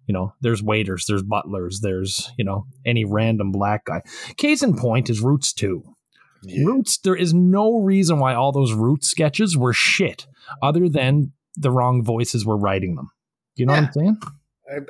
You 0.05 0.13
know, 0.13 0.33
there's 0.41 0.63
waiters, 0.63 1.05
there's 1.07 1.21
butlers, 1.21 1.81
there's, 1.81 2.31
you 2.35 2.43
know, 2.43 2.65
any 2.83 3.05
random 3.05 3.51
black 3.51 3.85
guy. 3.85 4.01
Case 4.37 4.63
in 4.63 4.75
point 4.75 5.07
is 5.07 5.21
Roots 5.21 5.53
2. 5.53 5.83
Yeah. 6.43 6.65
Roots, 6.65 6.97
there 6.97 7.15
is 7.15 7.33
no 7.33 7.79
reason 7.79 8.19
why 8.19 8.33
all 8.33 8.51
those 8.51 8.73
root 8.73 9.03
sketches 9.03 9.57
were 9.57 9.73
shit 9.73 10.27
other 10.61 10.87
than 10.89 11.33
the 11.55 11.71
wrong 11.71 12.03
voices 12.03 12.45
were 12.45 12.57
writing 12.57 12.95
them. 12.95 13.11
Do 13.55 13.63
you 13.63 13.67
know 13.67 13.73
what 13.73 13.83
I'm 13.83 13.91
saying? 13.91 14.17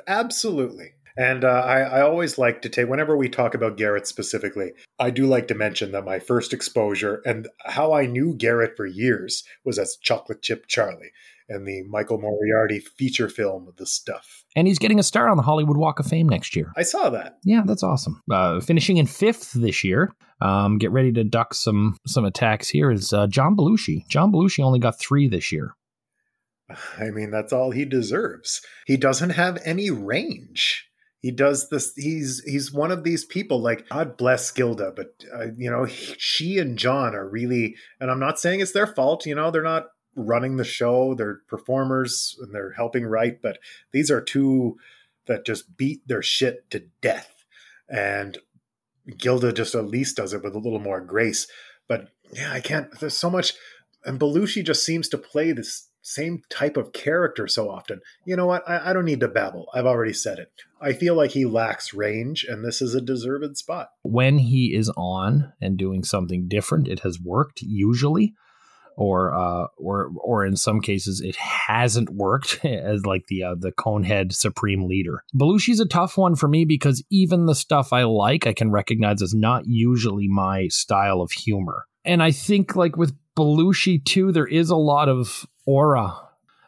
Absolutely. 0.06 0.92
And 1.16 1.44
uh, 1.44 1.48
I, 1.48 1.80
I 1.80 2.00
always 2.02 2.38
like 2.38 2.62
to 2.62 2.68
take, 2.68 2.88
whenever 2.88 3.16
we 3.16 3.28
talk 3.28 3.54
about 3.54 3.76
Garrett 3.76 4.06
specifically, 4.06 4.72
I 4.98 5.10
do 5.10 5.26
like 5.26 5.48
to 5.48 5.54
mention 5.54 5.92
that 5.92 6.04
my 6.04 6.18
first 6.18 6.52
exposure 6.52 7.20
and 7.26 7.48
how 7.66 7.92
I 7.92 8.06
knew 8.06 8.34
Garrett 8.34 8.76
for 8.76 8.86
years 8.86 9.42
was 9.64 9.78
as 9.78 9.96
Chocolate 9.96 10.40
Chip 10.40 10.66
Charlie 10.66 11.10
and 11.50 11.66
the 11.66 11.82
Michael 11.82 12.18
Moriarty 12.18 12.78
feature 12.78 13.28
film, 13.28 13.72
The 13.76 13.84
Stuff. 13.84 14.44
And 14.56 14.66
he's 14.66 14.78
getting 14.78 14.98
a 14.98 15.02
star 15.02 15.28
on 15.28 15.36
the 15.36 15.42
Hollywood 15.42 15.76
Walk 15.76 15.98
of 15.98 16.06
Fame 16.06 16.28
next 16.28 16.56
year. 16.56 16.72
I 16.76 16.82
saw 16.82 17.10
that. 17.10 17.38
Yeah, 17.44 17.62
that's 17.66 17.82
awesome. 17.82 18.22
Uh, 18.30 18.60
finishing 18.60 18.96
in 18.96 19.06
fifth 19.06 19.52
this 19.52 19.84
year. 19.84 20.14
Um, 20.40 20.78
get 20.78 20.90
ready 20.90 21.12
to 21.12 21.24
duck 21.24 21.52
some 21.52 21.98
some 22.06 22.24
attacks 22.24 22.68
here. 22.68 22.90
Is 22.90 23.12
uh, 23.12 23.26
John 23.26 23.56
Belushi? 23.56 24.06
John 24.08 24.32
Belushi 24.32 24.64
only 24.64 24.78
got 24.78 24.98
three 24.98 25.28
this 25.28 25.52
year. 25.52 25.74
I 26.98 27.10
mean, 27.10 27.30
that's 27.30 27.52
all 27.52 27.72
he 27.72 27.84
deserves. 27.84 28.62
He 28.86 28.96
doesn't 28.96 29.30
have 29.30 29.58
any 29.64 29.90
range. 29.90 30.86
He 31.20 31.30
does 31.30 31.68
this. 31.68 31.92
He's 31.96 32.42
he's 32.44 32.72
one 32.72 32.90
of 32.90 33.04
these 33.04 33.26
people. 33.26 33.60
Like 33.60 33.88
God 33.90 34.16
bless 34.16 34.50
Gilda, 34.50 34.92
but 34.96 35.08
uh, 35.34 35.48
you 35.58 35.70
know 35.70 35.84
he, 35.84 36.14
she 36.16 36.58
and 36.58 36.78
John 36.78 37.14
are 37.14 37.28
really. 37.28 37.74
And 38.00 38.10
I'm 38.10 38.20
not 38.20 38.38
saying 38.38 38.60
it's 38.60 38.72
their 38.72 38.86
fault. 38.86 39.26
You 39.26 39.34
know 39.34 39.50
they're 39.50 39.62
not 39.62 39.88
running 40.14 40.56
the 40.56 40.64
show. 40.64 41.14
They're 41.14 41.40
performers 41.48 42.36
and 42.40 42.54
they're 42.54 42.72
helping 42.72 43.04
write. 43.04 43.42
But 43.42 43.58
these 43.92 44.10
are 44.10 44.20
two 44.20 44.76
that 45.26 45.46
just 45.46 45.76
beat 45.76 46.06
their 46.06 46.22
shit 46.22 46.70
to 46.70 46.84
death. 47.00 47.44
And 47.88 48.38
Gilda 49.16 49.52
just 49.52 49.74
at 49.74 49.86
least 49.86 50.16
does 50.16 50.32
it 50.32 50.42
with 50.42 50.54
a 50.54 50.58
little 50.58 50.80
more 50.80 51.00
grace. 51.00 51.46
But 51.88 52.08
yeah, 52.32 52.52
I 52.52 52.60
can't. 52.60 52.88
There's 53.00 53.16
so 53.16 53.30
much, 53.30 53.54
and 54.04 54.20
Belushi 54.20 54.64
just 54.64 54.84
seems 54.84 55.08
to 55.08 55.18
play 55.18 55.52
this 55.52 55.88
same 56.02 56.42
type 56.48 56.76
of 56.76 56.92
character 56.92 57.46
so 57.46 57.70
often. 57.70 58.00
You 58.24 58.36
know 58.36 58.46
what? 58.46 58.68
I, 58.68 58.90
I, 58.90 58.92
don't 58.92 59.04
need 59.04 59.20
to 59.20 59.28
babble. 59.28 59.66
I've 59.74 59.86
already 59.86 60.12
said 60.12 60.38
it. 60.38 60.50
I 60.80 60.92
feel 60.92 61.14
like 61.14 61.32
he 61.32 61.44
lacks 61.44 61.92
range, 61.92 62.44
and 62.48 62.64
this 62.64 62.80
is 62.80 62.94
a 62.94 63.00
deserved 63.00 63.56
spot. 63.58 63.90
When 64.02 64.38
he 64.38 64.74
is 64.74 64.90
on 64.96 65.52
and 65.60 65.76
doing 65.76 66.04
something 66.04 66.48
different, 66.48 66.88
it 66.88 67.00
has 67.00 67.20
worked 67.20 67.60
usually 67.60 68.34
or 69.00 69.32
uh, 69.34 69.66
or 69.78 70.12
or 70.22 70.44
in 70.44 70.56
some 70.56 70.80
cases 70.80 71.22
it 71.22 71.34
hasn't 71.34 72.10
worked 72.10 72.62
as 72.64 73.06
like 73.06 73.26
the 73.28 73.42
uh, 73.42 73.54
the 73.58 73.72
conehead 73.72 74.32
supreme 74.32 74.86
leader. 74.86 75.24
Belushi's 75.34 75.80
a 75.80 75.86
tough 75.86 76.18
one 76.18 76.36
for 76.36 76.48
me 76.48 76.66
because 76.66 77.02
even 77.10 77.46
the 77.46 77.54
stuff 77.54 77.92
I 77.94 78.04
like 78.04 78.46
I 78.46 78.52
can 78.52 78.70
recognize 78.70 79.22
as 79.22 79.34
not 79.34 79.64
usually 79.66 80.28
my 80.28 80.68
style 80.68 81.22
of 81.22 81.32
humor. 81.32 81.86
And 82.04 82.22
I 82.22 82.30
think 82.30 82.76
like 82.76 82.96
with 82.96 83.16
Belushi 83.36 84.04
too, 84.04 84.32
there 84.32 84.46
is 84.46 84.68
a 84.68 84.76
lot 84.76 85.08
of 85.08 85.46
aura. 85.66 86.14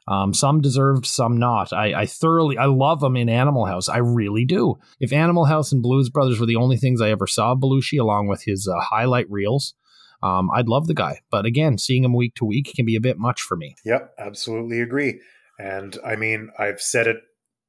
Um, 0.08 0.34
some 0.34 0.60
deserved, 0.60 1.06
some 1.06 1.36
not. 1.36 1.72
I, 1.72 1.94
I 1.94 2.06
thoroughly, 2.06 2.58
I 2.58 2.64
love 2.64 3.02
him 3.04 3.16
in 3.16 3.28
Animal 3.28 3.66
House. 3.66 3.88
I 3.88 3.98
really 3.98 4.44
do. 4.44 4.80
If 4.98 5.12
Animal 5.12 5.44
House 5.44 5.70
and 5.70 5.80
Blues 5.80 6.10
Brothers 6.10 6.40
were 6.40 6.46
the 6.46 6.56
only 6.56 6.76
things 6.76 7.00
I 7.00 7.10
ever 7.10 7.28
saw 7.28 7.54
Belushi, 7.54 8.00
along 8.00 8.26
with 8.26 8.42
his 8.42 8.66
uh, 8.66 8.80
highlight 8.80 9.30
reels, 9.30 9.74
um, 10.22 10.50
I'd 10.50 10.68
love 10.68 10.86
the 10.86 10.94
guy, 10.94 11.20
but 11.30 11.46
again, 11.46 11.78
seeing 11.78 12.04
him 12.04 12.14
week 12.14 12.34
to 12.36 12.44
week 12.44 12.72
can 12.74 12.86
be 12.86 12.96
a 12.96 13.00
bit 13.00 13.18
much 13.18 13.42
for 13.42 13.56
me. 13.56 13.74
Yep, 13.84 14.14
absolutely 14.18 14.80
agree. 14.80 15.20
And 15.58 15.96
I 16.04 16.16
mean, 16.16 16.50
I've 16.58 16.80
said 16.80 17.06
it. 17.06 17.16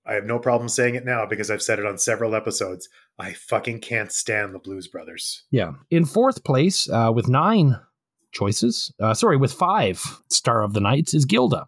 I 0.06 0.14
have 0.14 0.26
no 0.26 0.38
problem 0.38 0.68
saying 0.68 0.96
it 0.96 1.06
now 1.06 1.26
because 1.26 1.50
I've 1.50 1.62
said 1.62 1.80
it 1.80 1.86
on 1.86 1.98
several 1.98 2.36
episodes. 2.36 2.90
I 3.18 3.34
fucking 3.34 3.80
can't 3.80 4.12
stand 4.12 4.54
the 4.54 4.60
Blues 4.60 4.88
Brothers. 4.88 5.44
Yeah. 5.52 5.74
In 5.90 6.06
fourth 6.06 6.44
place, 6.44 6.90
uh, 6.90 7.12
with 7.14 7.28
nine 7.28 7.80
choices, 8.34 8.92
uh, 9.00 9.14
sorry, 9.14 9.38
with 9.38 9.54
five 9.54 10.02
star 10.30 10.64
of 10.64 10.74
the 10.74 10.82
nights 10.82 11.14
is 11.14 11.26
Gilda. 11.26 11.68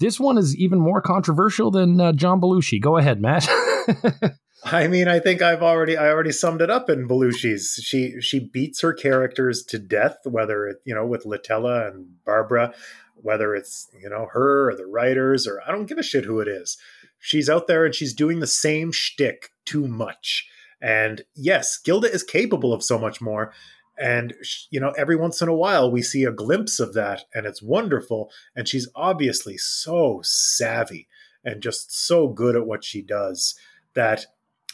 This 0.00 0.18
one 0.18 0.38
is 0.38 0.56
even 0.56 0.80
more 0.80 1.00
controversial 1.00 1.70
than 1.70 2.00
uh, 2.00 2.12
John 2.12 2.40
Belushi. 2.40 2.80
Go 2.80 2.96
ahead, 2.96 3.20
Matt. 3.20 3.48
I 4.64 4.88
mean, 4.88 5.08
I 5.08 5.20
think 5.20 5.42
I've 5.42 5.62
already 5.62 5.96
I 5.96 6.08
already 6.08 6.32
summed 6.32 6.62
it 6.62 6.70
up 6.70 6.88
in 6.88 7.06
Belushi's. 7.06 7.78
She 7.82 8.20
she 8.20 8.40
beats 8.40 8.80
her 8.80 8.94
characters 8.94 9.62
to 9.64 9.78
death, 9.78 10.16
whether 10.24 10.66
it 10.66 10.78
you 10.84 10.94
know 10.94 11.06
with 11.06 11.24
Litella 11.24 11.88
and 11.90 12.24
Barbara, 12.24 12.72
whether 13.16 13.54
it's 13.54 13.88
you 14.00 14.08
know 14.08 14.28
her 14.32 14.70
or 14.70 14.74
the 14.74 14.86
writers 14.86 15.46
or 15.46 15.60
I 15.66 15.70
don't 15.70 15.86
give 15.86 15.98
a 15.98 16.02
shit 16.02 16.24
who 16.24 16.40
it 16.40 16.48
is. 16.48 16.78
She's 17.18 17.50
out 17.50 17.66
there 17.66 17.84
and 17.84 17.94
she's 17.94 18.14
doing 18.14 18.40
the 18.40 18.46
same 18.46 18.90
shtick 18.90 19.50
too 19.66 19.86
much. 19.86 20.48
And 20.80 21.22
yes, 21.34 21.78
Gilda 21.78 22.10
is 22.10 22.22
capable 22.22 22.72
of 22.72 22.82
so 22.82 22.98
much 22.98 23.20
more. 23.20 23.52
And 23.98 24.34
you 24.70 24.80
know, 24.80 24.94
every 24.96 25.16
once 25.16 25.42
in 25.42 25.48
a 25.48 25.54
while 25.54 25.90
we 25.90 26.00
see 26.00 26.24
a 26.24 26.32
glimpse 26.32 26.80
of 26.80 26.94
that, 26.94 27.24
and 27.34 27.44
it's 27.44 27.62
wonderful. 27.62 28.30
And 28.56 28.66
she's 28.66 28.88
obviously 28.94 29.58
so 29.58 30.20
savvy 30.22 31.06
and 31.44 31.62
just 31.62 31.92
so 31.92 32.28
good 32.28 32.56
at 32.56 32.66
what 32.66 32.82
she 32.82 33.02
does 33.02 33.54
that 33.94 34.26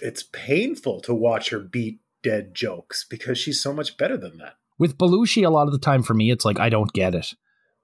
it's 0.03 0.23
painful 0.23 1.01
to 1.03 1.15
watch 1.15 1.51
her 1.51 1.61
beat 1.61 2.01
dead 2.23 2.55
jokes 2.55 3.05
because 3.09 3.39
she's 3.39 3.61
so 3.61 3.73
much 3.73 3.97
better 3.97 4.17
than 4.17 4.39
that. 4.39 4.55
With 4.79 4.97
Belushi, 4.99 5.45
a 5.45 5.51
lot 5.51 5.67
of 5.67 5.73
the 5.73 5.79
time 5.79 6.03
for 6.03 6.15
me, 6.15 6.31
it's 6.31 6.45
like 6.45 6.59
I 6.59 6.69
don't 6.69 6.93
get 6.93 7.15
it. 7.15 7.35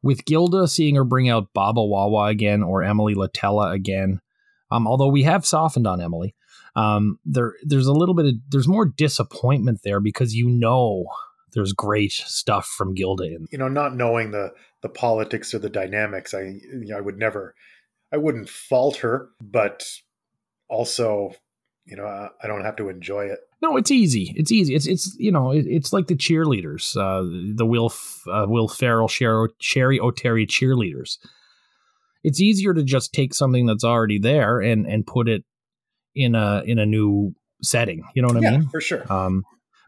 With 0.02 0.25
Gilda, 0.25 0.68
seeing 0.68 0.94
her 0.94 1.04
bring 1.04 1.28
out 1.28 1.52
Baba 1.52 1.82
Wawa 1.82 2.26
again 2.26 2.62
or 2.62 2.82
Emily 2.82 3.14
Litella 3.14 3.73
again, 3.73 4.20
um, 4.70 4.87
although 4.87 5.08
we 5.08 5.23
have 5.25 5.46
softened 5.46 5.87
on 5.87 6.00
Emily, 6.00 6.35
um, 6.75 7.18
there 7.25 7.54
there's 7.62 7.87
a 7.87 7.92
little 7.92 8.14
bit 8.14 8.26
of 8.26 8.35
there's 8.49 8.68
more 8.68 8.87
disappointment 8.87 9.80
there 9.85 10.00
because 10.00 10.35
you 10.35 10.49
know 10.49 11.06
there's 11.52 11.73
great 11.73 12.12
stuff 12.12 12.66
from 12.66 12.94
Gilda 12.94 13.25
in. 13.25 13.46
You 13.50 13.58
know, 13.58 13.68
not 13.68 13.96
knowing 13.96 14.30
the 14.30 14.52
the 14.82 14.88
politics 14.88 15.54
or 15.54 15.58
the 15.58 15.70
dynamics, 15.70 16.35
I 16.35 16.61
I 16.94 17.00
would 17.00 17.18
never, 17.18 17.54
I 18.12 18.18
wouldn't 18.18 18.49
fault 18.49 18.96
her, 18.99 19.30
but 19.40 19.85
also 20.68 21.32
you 21.87 21.97
know, 21.97 22.05
I, 22.05 22.28
I, 22.43 22.47
don't 22.47 22.64
have 22.64 22.76
to 22.76 22.88
enjoy 22.88 23.26
it. 23.26 23.38
No, 23.62 23.76
it's 23.76 23.90
easy. 23.90 24.35
It's 24.37 24.50
easy. 24.50 24.75
It's 24.75 24.87
it's 24.87 25.16
you 25.19 25.31
know, 25.31 25.52
it, 25.52 25.66
it's 25.66 25.93
like 25.93 26.09
the 26.09 26.16
cheerleaders, 26.16 26.97
uh, 26.97 27.23
the 27.55 27.64
Will 27.64 27.93
uh, 28.26 28.47
Will 28.49 28.69
Ferrell, 28.69 29.09
Cheri, 29.09 29.49
Cheri 29.61 29.99
Oteri 30.00 30.47
cheerleaders. 30.47 31.19
It's 32.25 32.40
easier 32.40 32.75
to 32.75 32.83
just 32.83 33.12
take 33.12 33.35
something 33.35 33.66
that's 33.66 33.85
already 33.85 34.19
there 34.19 34.61
and 34.61 34.87
and 34.87 35.07
put 35.07 35.28
it 35.28 35.45
in 36.14 36.35
a 36.35 36.62
in 36.66 36.78
a 36.78 36.87
new 36.87 37.35
setting. 37.62 38.02
You 38.14 38.23
know 38.23 38.28
what 38.28 38.43
yeah, 38.43 38.49
I 38.49 38.59
mean? 38.59 38.69
For 38.69 38.81
sure. 38.81 39.11
Um, 39.11 39.45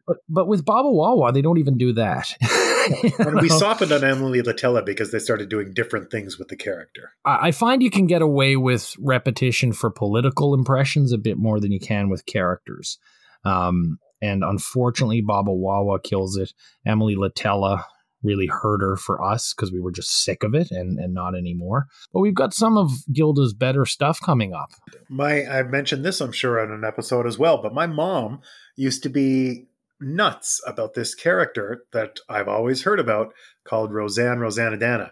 but 0.06 0.18
but 0.28 0.46
with 0.46 0.64
Baba 0.64 0.90
Wawa, 0.90 1.32
they 1.32 1.42
don't 1.42 1.58
even 1.58 1.76
do 1.76 1.92
that. 1.94 2.32
and 3.18 3.40
we 3.40 3.48
softened 3.48 3.92
on 3.92 4.04
Emily 4.04 4.42
Litella 4.42 4.84
because 4.84 5.12
they 5.12 5.18
started 5.18 5.48
doing 5.48 5.72
different 5.72 6.10
things 6.10 6.38
with 6.38 6.48
the 6.48 6.56
character. 6.56 7.12
I 7.24 7.50
find 7.50 7.82
you 7.82 7.90
can 7.90 8.06
get 8.06 8.22
away 8.22 8.56
with 8.56 8.94
repetition 8.98 9.72
for 9.72 9.90
political 9.90 10.54
impressions 10.54 11.12
a 11.12 11.18
bit 11.18 11.38
more 11.38 11.60
than 11.60 11.72
you 11.72 11.80
can 11.80 12.08
with 12.08 12.26
characters. 12.26 12.98
Um, 13.44 13.98
and 14.20 14.42
unfortunately, 14.42 15.20
Baba 15.20 15.52
Wawa 15.52 16.00
kills 16.00 16.36
it. 16.36 16.52
Emily 16.84 17.14
Litella 17.14 17.84
really 18.22 18.46
hurt 18.46 18.80
her 18.80 18.96
for 18.96 19.22
us 19.22 19.54
because 19.54 19.72
we 19.72 19.80
were 19.80 19.92
just 19.92 20.24
sick 20.24 20.42
of 20.42 20.54
it 20.54 20.70
and, 20.70 20.98
and 20.98 21.14
not 21.14 21.36
anymore. 21.36 21.86
But 22.12 22.20
we've 22.20 22.34
got 22.34 22.52
some 22.52 22.76
of 22.76 22.90
Gilda's 23.12 23.54
better 23.54 23.86
stuff 23.86 24.20
coming 24.20 24.52
up. 24.52 24.70
My 25.08 25.46
I've 25.46 25.70
mentioned 25.70 26.04
this, 26.04 26.20
I'm 26.20 26.32
sure, 26.32 26.60
on 26.60 26.72
an 26.72 26.84
episode 26.84 27.26
as 27.26 27.38
well, 27.38 27.62
but 27.62 27.72
my 27.74 27.86
mom 27.86 28.40
used 28.76 29.02
to 29.04 29.08
be 29.08 29.67
nuts 30.00 30.60
about 30.66 30.94
this 30.94 31.14
character 31.14 31.84
that 31.92 32.18
I've 32.28 32.48
always 32.48 32.82
heard 32.82 33.00
about 33.00 33.32
called 33.64 33.92
Roseanne 33.92 34.38
Roseannadanna. 34.38 35.10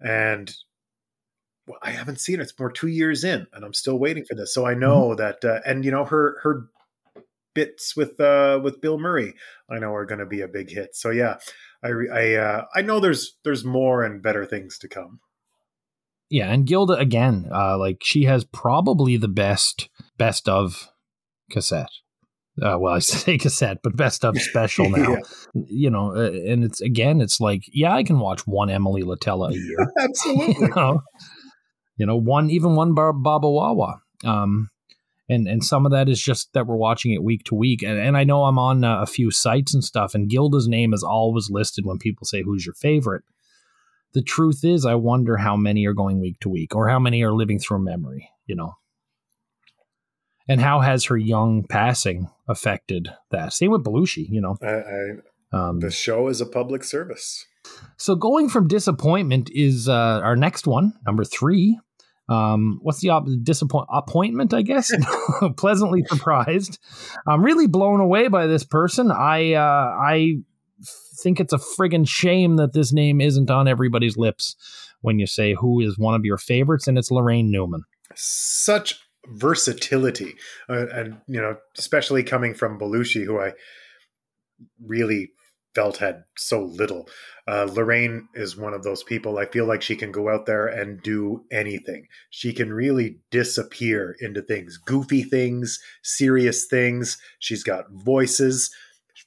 And 0.00 0.54
well, 1.66 1.78
I 1.82 1.90
haven't 1.90 2.20
seen 2.20 2.40
it. 2.40 2.42
It's 2.42 2.58
more 2.58 2.70
two 2.70 2.88
years 2.88 3.24
in, 3.24 3.46
and 3.52 3.64
I'm 3.64 3.74
still 3.74 3.98
waiting 3.98 4.24
for 4.24 4.34
this. 4.34 4.52
So 4.52 4.66
I 4.66 4.74
know 4.74 5.08
mm-hmm. 5.08 5.16
that, 5.16 5.44
uh, 5.44 5.60
and 5.64 5.84
you 5.84 5.90
know 5.90 6.04
her 6.04 6.38
her 6.42 6.66
bits 7.54 7.96
with 7.96 8.20
uh, 8.20 8.60
with 8.62 8.80
Bill 8.80 8.98
Murray, 8.98 9.34
I 9.70 9.78
know 9.78 9.94
are 9.94 10.04
going 10.04 10.18
to 10.18 10.26
be 10.26 10.42
a 10.42 10.48
big 10.48 10.70
hit. 10.70 10.94
So 10.94 11.10
yeah, 11.10 11.36
I 11.82 11.90
I 12.12 12.34
uh, 12.34 12.64
I 12.74 12.82
know 12.82 13.00
there's 13.00 13.36
there's 13.44 13.64
more 13.64 14.04
and 14.04 14.22
better 14.22 14.44
things 14.44 14.78
to 14.78 14.88
come. 14.88 15.20
Yeah, 16.28 16.50
and 16.50 16.66
Gilda 16.66 16.94
again, 16.94 17.48
uh, 17.52 17.78
like 17.78 17.98
she 18.02 18.24
has 18.24 18.44
probably 18.44 19.16
the 19.16 19.28
best 19.28 19.88
best 20.18 20.48
of 20.48 20.90
cassette 21.50 21.90
uh, 22.62 22.76
well, 22.78 22.94
I 22.94 22.98
say 23.00 23.38
cassette, 23.38 23.78
but 23.82 23.96
best 23.96 24.24
of 24.24 24.40
special 24.40 24.88
now. 24.90 25.12
yeah. 25.12 25.18
You 25.68 25.90
know, 25.90 26.14
uh, 26.14 26.30
and 26.30 26.64
it's 26.64 26.80
again, 26.80 27.20
it's 27.20 27.40
like, 27.40 27.62
yeah, 27.72 27.94
I 27.94 28.02
can 28.02 28.18
watch 28.18 28.46
one 28.46 28.70
Emily 28.70 29.02
Litella 29.02 29.50
a 29.50 29.58
year. 29.58 29.78
Absolutely. 29.98 30.54
you, 30.66 30.74
know? 30.74 31.02
you 31.96 32.06
know, 32.06 32.16
one 32.16 32.50
even 32.50 32.76
one 32.76 32.94
Bar- 32.94 33.12
Baba 33.12 33.50
Wawa. 33.50 34.00
Um, 34.24 34.68
and 35.28 35.48
and 35.48 35.64
some 35.64 35.86
of 35.86 35.92
that 35.92 36.08
is 36.08 36.22
just 36.22 36.52
that 36.52 36.66
we're 36.66 36.76
watching 36.76 37.12
it 37.12 37.22
week 37.22 37.44
to 37.44 37.54
week. 37.54 37.82
And, 37.82 37.98
and 37.98 38.16
I 38.16 38.24
know 38.24 38.44
I'm 38.44 38.58
on 38.58 38.84
uh, 38.84 39.00
a 39.00 39.06
few 39.06 39.30
sites 39.30 39.72
and 39.72 39.82
stuff, 39.82 40.14
and 40.14 40.28
Gilda's 40.28 40.68
name 40.68 40.92
is 40.92 41.02
always 41.02 41.48
listed 41.50 41.86
when 41.86 41.98
people 41.98 42.26
say 42.26 42.42
who's 42.42 42.66
your 42.66 42.74
favorite. 42.74 43.22
The 44.12 44.22
truth 44.22 44.60
is, 44.64 44.86
I 44.86 44.94
wonder 44.94 45.38
how 45.38 45.56
many 45.56 45.86
are 45.86 45.94
going 45.94 46.20
week 46.20 46.38
to 46.40 46.48
week, 46.50 46.76
or 46.76 46.88
how 46.88 46.98
many 46.98 47.22
are 47.22 47.32
living 47.32 47.58
through 47.58 47.84
memory. 47.84 48.28
You 48.46 48.56
know. 48.56 48.74
And 50.48 50.60
how 50.60 50.80
has 50.80 51.04
her 51.04 51.16
young 51.16 51.64
passing 51.68 52.28
affected 52.48 53.08
that? 53.30 53.52
Same 53.52 53.70
with 53.70 53.82
Belushi, 53.82 54.26
you 54.28 54.40
know. 54.40 54.56
I, 54.62 55.56
I, 55.56 55.68
um, 55.68 55.80
the 55.80 55.90
show 55.90 56.28
is 56.28 56.40
a 56.40 56.46
public 56.46 56.84
service. 56.84 57.46
So 57.96 58.14
going 58.14 58.48
from 58.48 58.68
disappointment 58.68 59.50
is 59.52 59.88
uh, 59.88 60.20
our 60.22 60.36
next 60.36 60.66
one, 60.66 60.92
number 61.06 61.24
three. 61.24 61.78
Um, 62.28 62.78
what's 62.82 63.00
the 63.00 63.10
op- 63.10 63.26
disappoint 63.42 63.88
appointment? 63.92 64.54
I 64.54 64.62
guess 64.62 64.90
pleasantly 65.56 66.04
surprised. 66.08 66.78
I'm 67.26 67.44
really 67.44 67.66
blown 67.66 68.00
away 68.00 68.28
by 68.28 68.46
this 68.46 68.64
person. 68.64 69.10
I 69.10 69.52
uh, 69.52 69.96
I 69.98 70.36
think 71.22 71.40
it's 71.40 71.52
a 71.52 71.58
friggin' 71.58 72.08
shame 72.08 72.56
that 72.56 72.72
this 72.72 72.92
name 72.92 73.20
isn't 73.20 73.50
on 73.50 73.68
everybody's 73.68 74.16
lips 74.16 74.56
when 75.00 75.18
you 75.18 75.26
say 75.26 75.54
who 75.54 75.80
is 75.80 75.98
one 75.98 76.14
of 76.14 76.24
your 76.24 76.38
favorites, 76.38 76.88
and 76.88 76.96
it's 76.96 77.10
Laraine 77.10 77.50
Newman. 77.50 77.84
Such 78.14 79.03
versatility, 79.28 80.34
uh, 80.68 80.86
and 80.88 81.20
you 81.26 81.40
know, 81.40 81.56
especially 81.78 82.22
coming 82.22 82.54
from 82.54 82.78
Belushi, 82.78 83.24
who 83.24 83.40
I 83.40 83.52
really 84.84 85.30
felt 85.74 85.98
had 85.98 86.24
so 86.36 86.62
little. 86.62 87.08
Uh, 87.46 87.66
Laraine 87.66 88.22
is 88.34 88.56
one 88.56 88.72
of 88.72 88.84
those 88.84 89.02
people. 89.02 89.38
I 89.38 89.46
feel 89.46 89.66
like 89.66 89.82
she 89.82 89.96
can 89.96 90.12
go 90.12 90.28
out 90.28 90.46
there 90.46 90.66
and 90.66 91.02
do 91.02 91.44
anything. 91.50 92.06
She 92.30 92.52
can 92.52 92.72
really 92.72 93.18
disappear 93.30 94.16
into 94.20 94.40
things, 94.40 94.78
goofy 94.78 95.22
things, 95.22 95.80
serious 96.02 96.66
things. 96.66 97.18
She's 97.38 97.64
got 97.64 97.90
voices. 97.90 98.70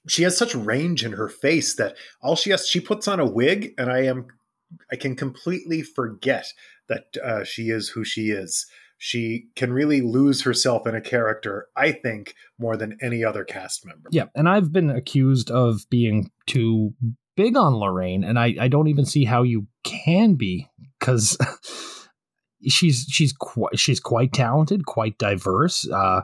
She 0.08 0.24
has 0.24 0.38
such 0.38 0.56
range 0.56 1.04
in 1.04 1.14
her 1.14 1.30
face 1.30 1.76
that 1.76 1.96
all 2.22 2.36
she 2.36 2.52
has, 2.52 2.68
she 2.68 2.80
puts 2.80 3.08
on 3.08 3.20
a 3.20 3.26
wig, 3.26 3.74
and 3.78 3.92
I 3.92 4.06
am, 4.06 4.28
I 4.92 4.96
can 4.96 5.16
completely 5.16 5.82
forget 5.82 6.48
that 6.88 7.06
uh, 7.24 7.44
she 7.44 7.70
is 7.70 7.90
who 7.90 8.06
she 8.06 8.30
is 8.30 8.66
She 8.98 9.48
can 9.56 9.72
really 9.72 10.02
lose 10.02 10.42
herself 10.42 10.88
in 10.88 10.96
a 10.96 11.02
character, 11.02 11.68
I 11.76 11.92
think, 11.92 12.34
more 12.58 12.76
than 12.76 12.98
any 13.02 13.24
other 13.24 13.44
cast 13.44 13.86
member. 13.86 14.10
Yeah, 14.12 14.26
and 14.34 14.50
I've 14.50 14.72
been 14.72 14.90
accused 14.90 15.52
of 15.52 15.88
being 15.90 16.32
too 16.48 16.94
big 17.36 17.56
on 17.56 17.74
Laraine, 17.74 18.28
and 18.28 18.40
I, 18.40 18.56
I 18.60 18.68
don't 18.68 18.88
even 18.88 19.06
see 19.06 19.24
how 19.24 19.44
you 19.44 19.68
can 19.84 20.34
be 20.34 20.68
because 21.00 21.38
she's 22.68 23.06
she's 23.10 23.34
quite 23.34 23.80
she's 23.80 24.00
quite 24.00 24.34
talented, 24.34 24.86
quite 24.86 25.18
diverse. 25.18 25.88
Uh, 25.90 26.22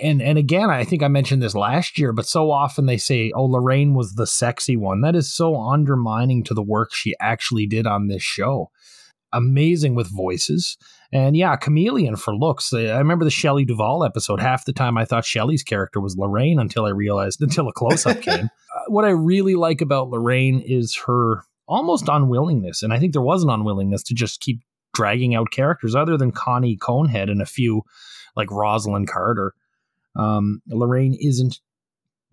and 0.00 0.22
and 0.22 0.38
again, 0.38 0.70
I 0.70 0.84
think 0.84 1.02
I 1.02 1.08
mentioned 1.08 1.42
this 1.42 1.54
last 1.54 1.98
year, 1.98 2.12
but 2.12 2.26
so 2.26 2.50
often 2.50 2.86
they 2.86 2.98
say, 2.98 3.32
"Oh, 3.34 3.48
Laraine 3.48 3.94
was 3.94 4.14
the 4.14 4.26
sexy 4.26 4.76
one." 4.76 5.00
That 5.00 5.16
is 5.16 5.32
so 5.32 5.60
undermining 5.60 6.44
to 6.44 6.54
the 6.54 6.62
work 6.62 6.94
she 6.94 7.14
actually 7.20 7.66
did 7.66 7.86
on 7.86 8.06
this 8.06 8.22
show. 8.22 8.70
Amazing 9.32 9.94
with 9.94 10.14
voices, 10.14 10.76
and 11.12 11.36
yeah, 11.36 11.56
chameleon 11.56 12.16
for 12.16 12.34
looks. 12.34 12.72
I 12.72 12.98
remember 12.98 13.24
the 13.24 13.30
Shelley 13.30 13.64
Duvall 13.64 14.04
episode. 14.04 14.40
Half 14.40 14.64
the 14.64 14.72
time, 14.72 14.96
I 14.96 15.04
thought 15.04 15.26
Shelley's 15.26 15.62
character 15.62 16.00
was 16.00 16.16
Laraine 16.16 16.60
until 16.60 16.86
I 16.86 16.90
realized 16.90 17.40
until 17.42 17.68
a 17.68 17.72
close 17.72 18.06
up 18.06 18.20
came. 18.22 18.46
Uh, 18.46 18.84
what 18.88 19.04
I 19.04 19.10
really 19.10 19.54
like 19.54 19.80
about 19.80 20.08
Laraine 20.08 20.62
is 20.64 20.94
her 21.06 21.44
almost 21.68 22.08
unwillingness, 22.08 22.82
and 22.82 22.92
I 22.92 22.98
think 22.98 23.12
there 23.12 23.22
was 23.22 23.42
an 23.42 23.50
unwillingness 23.50 24.02
to 24.04 24.14
just 24.14 24.40
keep 24.40 24.60
dragging 24.94 25.34
out 25.34 25.50
characters 25.50 25.94
other 25.94 26.16
than 26.16 26.32
Connie 26.32 26.76
Conehead 26.76 27.30
and 27.30 27.40
a 27.40 27.46
few 27.46 27.82
like 28.36 28.48
Rosalynn 28.48 29.06
Carter. 29.06 29.54
Um, 30.16 30.60
Laraine 30.70 31.16
isn't 31.18 31.60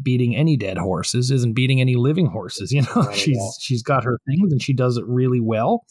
beating 0.01 0.35
any 0.35 0.57
dead 0.57 0.77
horses, 0.77 1.31
isn't 1.31 1.53
beating 1.53 1.81
any 1.81 1.95
living 1.95 2.27
horses. 2.27 2.71
You 2.71 2.83
know, 2.83 3.11
she's 3.13 3.57
she's 3.59 3.83
got 3.83 4.03
her 4.03 4.19
things 4.25 4.51
and 4.51 4.61
she 4.61 4.73
does 4.73 4.97
it 4.97 5.05
really 5.05 5.39
well. 5.39 5.85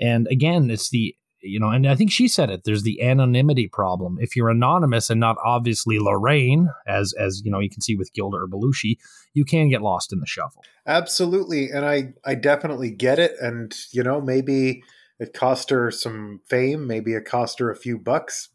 And 0.00 0.26
again, 0.30 0.70
it's 0.70 0.90
the 0.90 1.14
you 1.44 1.60
know, 1.60 1.70
and 1.70 1.86
I 1.86 1.94
think 1.94 2.10
she 2.10 2.26
said 2.28 2.50
it. 2.50 2.64
There's 2.64 2.82
the 2.82 3.02
anonymity 3.02 3.68
problem. 3.68 4.16
If 4.20 4.34
you're 4.34 4.48
anonymous 4.48 5.10
and 5.10 5.20
not 5.20 5.36
obviously 5.44 5.98
Laraine, 5.98 6.68
as 6.86 7.14
as 7.18 7.42
you 7.44 7.50
know, 7.50 7.60
you 7.60 7.70
can 7.70 7.82
see 7.82 7.96
with 7.96 8.12
Gilda 8.12 8.38
or 8.38 8.48
Belushi, 8.48 8.96
you 9.34 9.44
can 9.44 9.68
get 9.68 9.82
lost 9.82 10.12
in 10.12 10.20
the 10.20 10.26
shuffle. 10.26 10.62
Absolutely, 10.86 11.70
and 11.70 11.84
I 11.84 12.14
I 12.24 12.34
definitely 12.34 12.90
get 12.90 13.18
it. 13.18 13.32
And 13.40 13.74
you 13.92 14.02
know, 14.02 14.20
maybe 14.20 14.82
it 15.20 15.32
cost 15.32 15.70
her 15.70 15.90
some 15.90 16.40
fame. 16.46 16.86
Maybe 16.86 17.12
it 17.12 17.24
cost 17.24 17.58
her 17.58 17.70
a 17.70 17.76
few 17.76 17.98
bucks 17.98 18.48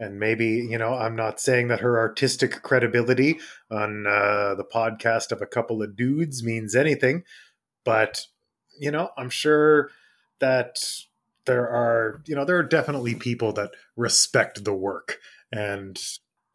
and 0.00 0.18
maybe 0.20 0.46
you 0.46 0.78
know 0.78 0.94
i'm 0.94 1.16
not 1.16 1.40
saying 1.40 1.68
that 1.68 1.80
her 1.80 1.98
artistic 1.98 2.62
credibility 2.62 3.38
on 3.70 4.06
uh, 4.06 4.54
the 4.54 4.64
podcast 4.64 5.32
of 5.32 5.42
a 5.42 5.46
couple 5.46 5.82
of 5.82 5.96
dudes 5.96 6.44
means 6.44 6.74
anything 6.74 7.24
but 7.84 8.26
you 8.78 8.90
know 8.90 9.10
i'm 9.18 9.30
sure 9.30 9.90
that 10.40 10.78
there 11.48 11.68
are 11.68 12.22
you 12.26 12.36
know 12.36 12.44
there 12.44 12.58
are 12.58 12.62
definitely 12.62 13.14
people 13.14 13.52
that 13.52 13.70
respect 13.96 14.64
the 14.64 14.72
work 14.72 15.18
and 15.50 15.98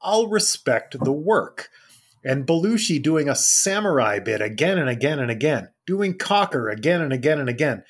i'll 0.02 0.28
respect 0.28 0.96
the 1.04 1.12
work 1.12 1.70
and 2.24 2.48
belushi 2.48 3.02
doing 3.02 3.28
a 3.28 3.36
samurai 3.36 4.20
bit 4.20 4.42
again 4.42 4.78
and 4.78 4.90
again 4.90 5.20
and 5.20 5.30
again 5.30 5.68
doing 5.86 6.18
cocker 6.18 6.70
again 6.70 7.02
and 7.02 7.12
again 7.12 7.40
and 7.40 7.50
again 7.50 7.84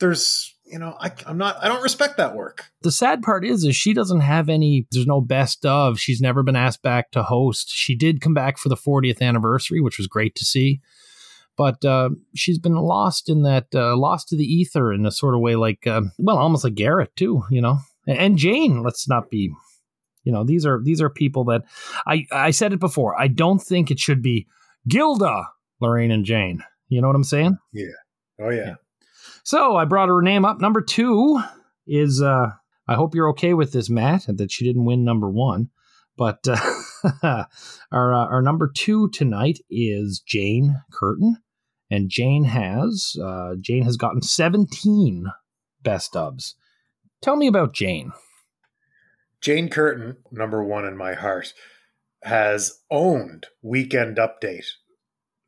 there's 0.00 0.54
you 0.70 0.78
know, 0.78 0.96
I, 1.00 1.10
am 1.26 1.36
not, 1.36 1.56
I 1.62 1.68
don't 1.68 1.82
respect 1.82 2.16
that 2.18 2.36
work. 2.36 2.66
The 2.82 2.92
sad 2.92 3.22
part 3.22 3.44
is, 3.44 3.64
is 3.64 3.74
she 3.74 3.92
doesn't 3.92 4.20
have 4.20 4.48
any, 4.48 4.86
there's 4.92 5.06
no 5.06 5.20
best 5.20 5.66
of. 5.66 5.98
She's 5.98 6.20
never 6.20 6.42
been 6.42 6.56
asked 6.56 6.82
back 6.82 7.10
to 7.10 7.24
host. 7.24 7.68
She 7.70 7.96
did 7.96 8.20
come 8.20 8.34
back 8.34 8.56
for 8.56 8.68
the 8.68 8.76
40th 8.76 9.20
anniversary, 9.20 9.80
which 9.80 9.98
was 9.98 10.06
great 10.06 10.36
to 10.36 10.44
see. 10.44 10.80
But 11.60 11.84
uh, 11.84 12.08
she's 12.34 12.58
been 12.58 12.76
lost 12.76 13.28
in 13.28 13.42
that, 13.42 13.66
uh, 13.74 13.94
lost 13.94 14.28
to 14.28 14.36
the 14.36 14.46
ether 14.46 14.94
in 14.94 15.04
a 15.04 15.10
sort 15.10 15.34
of 15.34 15.42
way 15.42 15.56
like, 15.56 15.86
uh, 15.86 16.00
well, 16.16 16.38
almost 16.38 16.64
like 16.64 16.74
Garrett 16.74 17.14
too, 17.16 17.42
you 17.50 17.60
know, 17.60 17.80
and 18.06 18.38
Jane, 18.38 18.82
let's 18.82 19.06
not 19.06 19.28
be, 19.28 19.52
you 20.24 20.32
know, 20.32 20.42
these 20.42 20.64
are, 20.64 20.80
these 20.82 21.02
are 21.02 21.10
people 21.10 21.44
that 21.44 21.64
I, 22.06 22.24
I 22.32 22.50
said 22.50 22.72
it 22.72 22.80
before. 22.80 23.14
I 23.20 23.28
don't 23.28 23.58
think 23.58 23.90
it 23.90 23.98
should 23.98 24.22
be 24.22 24.46
Gilda, 24.88 25.48
Laraine 25.82 26.10
and 26.10 26.24
Jane. 26.24 26.64
You 26.88 27.02
know 27.02 27.08
what 27.08 27.16
I'm 27.16 27.24
saying? 27.24 27.58
Yeah. 27.74 27.88
Oh 28.40 28.48
yeah. 28.48 28.64
yeah. 28.64 28.74
So 29.44 29.76
I 29.76 29.84
brought 29.84 30.08
her 30.08 30.22
name 30.22 30.46
up. 30.46 30.62
Number 30.62 30.80
two 30.80 31.42
is, 31.86 32.22
uh, 32.22 32.52
I 32.88 32.94
hope 32.94 33.14
you're 33.14 33.28
okay 33.32 33.52
with 33.52 33.72
this, 33.72 33.90
Matt, 33.90 34.24
that 34.28 34.50
she 34.50 34.64
didn't 34.64 34.86
win 34.86 35.04
number 35.04 35.28
one. 35.28 35.68
But 36.16 36.38
uh, 36.48 36.56
our, 37.92 38.14
uh, 38.14 38.26
our 38.28 38.40
number 38.40 38.72
two 38.74 39.10
tonight 39.10 39.58
is 39.68 40.22
Jane 40.26 40.80
Curtin. 40.90 41.36
And 41.90 42.08
Jane 42.08 42.44
has 42.44 43.16
uh, 43.22 43.54
Jane 43.60 43.84
has 43.84 43.96
gotten 43.96 44.22
17 44.22 45.26
best 45.82 46.12
dubs. 46.12 46.54
Tell 47.20 47.36
me 47.36 47.46
about 47.46 47.74
Jane. 47.74 48.12
Jane 49.40 49.68
Curtin, 49.68 50.18
number 50.30 50.62
one 50.62 50.84
in 50.84 50.96
my 50.96 51.14
heart, 51.14 51.52
has 52.22 52.80
owned 52.90 53.46
Weekend 53.62 54.18
Update 54.18 54.66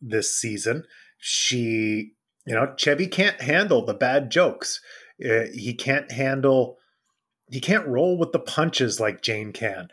this 0.01 0.35
season. 0.35 0.85
She 1.19 2.15
you 2.47 2.55
know, 2.55 2.75
Chevy 2.77 3.07
can't 3.07 3.41
handle 3.41 3.85
the 3.85 3.95
bad 3.95 4.31
jokes. 4.31 4.81
Uh, 5.25 5.47
he 5.53 5.75
can't 5.75 6.11
handle, 6.11 6.79
he 7.51 7.61
can't 7.61 7.87
roll 7.87 8.19
with 8.19 8.33
the 8.33 8.41
punches 8.41 8.99
like 8.99 9.23
Jane 9.23 9.53
can. 9.53 9.89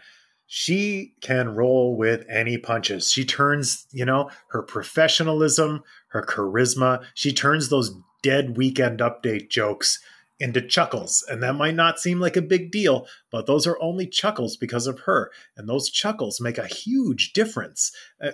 She 0.52 1.14
can 1.22 1.54
roll 1.54 1.96
with 1.96 2.26
any 2.28 2.58
punches. 2.58 3.12
She 3.12 3.24
turns, 3.24 3.86
you 3.92 4.04
know, 4.04 4.32
her 4.48 4.64
professionalism, 4.64 5.84
her 6.08 6.24
charisma, 6.24 7.06
she 7.14 7.32
turns 7.32 7.70
those 7.70 7.96
dead 8.24 8.58
weekend 8.58 8.98
update 9.00 9.52
jokes 9.52 10.00
into 10.40 10.60
chuckles. 10.60 11.24
And 11.30 11.44
that 11.44 11.54
might 11.54 11.76
not 11.76 12.00
seem 12.00 12.20
like 12.20 12.36
a 12.36 12.42
big 12.42 12.72
deal, 12.72 13.06
but 13.32 13.46
those 13.46 13.68
are 13.68 13.80
only 13.80 14.08
chuckles 14.08 14.58
because 14.58 14.88
of 14.88 15.02
her. 15.02 15.32
And 15.56 15.70
those 15.70 15.92
chuckles 15.92 16.42
make 16.42 16.58
a 16.58 16.66
huge 16.66 17.32
difference 17.34 17.92
uh, 18.20 18.32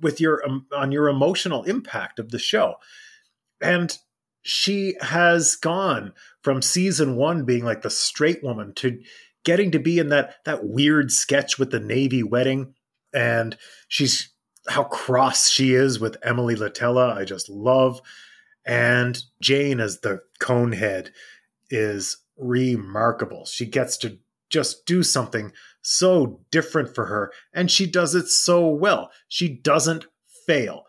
with 0.00 0.22
your 0.22 0.42
um, 0.48 0.64
on 0.74 0.90
your 0.90 1.10
emotional 1.10 1.64
impact 1.64 2.18
of 2.18 2.30
the 2.30 2.38
show. 2.38 2.76
And 3.60 3.94
she 4.40 4.94
has 5.02 5.54
gone 5.54 6.14
from 6.40 6.62
season 6.62 7.16
one 7.16 7.44
being 7.44 7.62
like 7.62 7.82
the 7.82 7.90
straight 7.90 8.42
woman 8.42 8.72
to 8.76 9.02
getting 9.44 9.70
to 9.72 9.78
be 9.78 9.98
in 9.98 10.08
that 10.08 10.36
that 10.44 10.64
weird 10.64 11.10
sketch 11.10 11.58
with 11.58 11.70
the 11.70 11.80
Navy 11.80 12.22
wedding. 12.22 12.74
And 13.12 13.56
she's 13.88 14.30
how 14.68 14.84
cross 14.84 15.48
she 15.48 15.74
is 15.74 15.98
with 15.98 16.16
Emily 16.22 16.54
Litella. 16.54 17.16
I 17.16 17.24
just 17.24 17.48
love. 17.48 18.00
And 18.66 19.18
Jane 19.40 19.80
as 19.80 20.00
the 20.00 20.20
conehead 20.40 21.10
is 21.70 22.18
remarkable. 22.36 23.46
She 23.46 23.66
gets 23.66 23.96
to 23.98 24.18
just 24.50 24.86
do 24.86 25.02
something 25.02 25.52
so 25.82 26.40
different 26.50 26.94
for 26.94 27.06
her, 27.06 27.32
and 27.52 27.70
she 27.70 27.86
does 27.86 28.14
it 28.14 28.26
so 28.28 28.66
well. 28.66 29.10
She 29.28 29.48
doesn't 29.48 30.06
fail. 30.46 30.84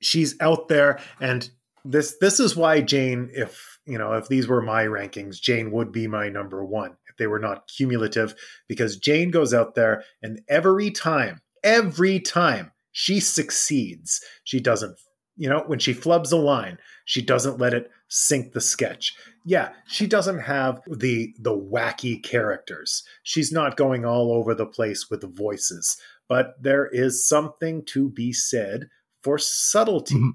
She's 0.00 0.36
out 0.40 0.68
there, 0.68 1.00
and 1.20 1.50
this 1.84 2.16
this 2.20 2.40
is 2.40 2.56
why 2.56 2.80
Jane, 2.80 3.30
if 3.32 3.78
you 3.86 3.98
know, 3.98 4.12
if 4.14 4.28
these 4.28 4.46
were 4.46 4.62
my 4.62 4.84
rankings, 4.84 5.40
Jane 5.40 5.70
would 5.70 5.92
be 5.92 6.06
my 6.06 6.28
number 6.28 6.64
one 6.64 6.96
they 7.18 7.26
were 7.26 7.38
not 7.38 7.68
cumulative, 7.68 8.34
because 8.68 8.96
Jane 8.96 9.30
goes 9.30 9.52
out 9.52 9.74
there 9.74 10.04
and 10.22 10.40
every 10.48 10.90
time, 10.90 11.40
every 11.62 12.20
time 12.20 12.72
she 12.92 13.20
succeeds, 13.20 14.20
she 14.44 14.60
doesn't, 14.60 14.96
you 15.36 15.48
know, 15.48 15.62
when 15.66 15.78
she 15.78 15.94
flubs 15.94 16.32
a 16.32 16.36
line, 16.36 16.78
she 17.04 17.22
doesn't 17.22 17.58
let 17.58 17.74
it 17.74 17.90
sink 18.08 18.52
the 18.52 18.60
sketch. 18.60 19.14
Yeah, 19.44 19.70
she 19.86 20.06
doesn't 20.06 20.40
have 20.40 20.80
the 20.86 21.34
the 21.38 21.56
wacky 21.56 22.22
characters. 22.22 23.02
She's 23.22 23.52
not 23.52 23.76
going 23.76 24.04
all 24.04 24.32
over 24.32 24.54
the 24.54 24.66
place 24.66 25.08
with 25.10 25.20
the 25.20 25.28
voices, 25.28 25.96
but 26.28 26.54
there 26.60 26.86
is 26.86 27.26
something 27.26 27.84
to 27.86 28.10
be 28.10 28.32
said 28.32 28.88
for 29.22 29.38
subtlety. 29.38 30.16
Mm-hmm. 30.16 30.30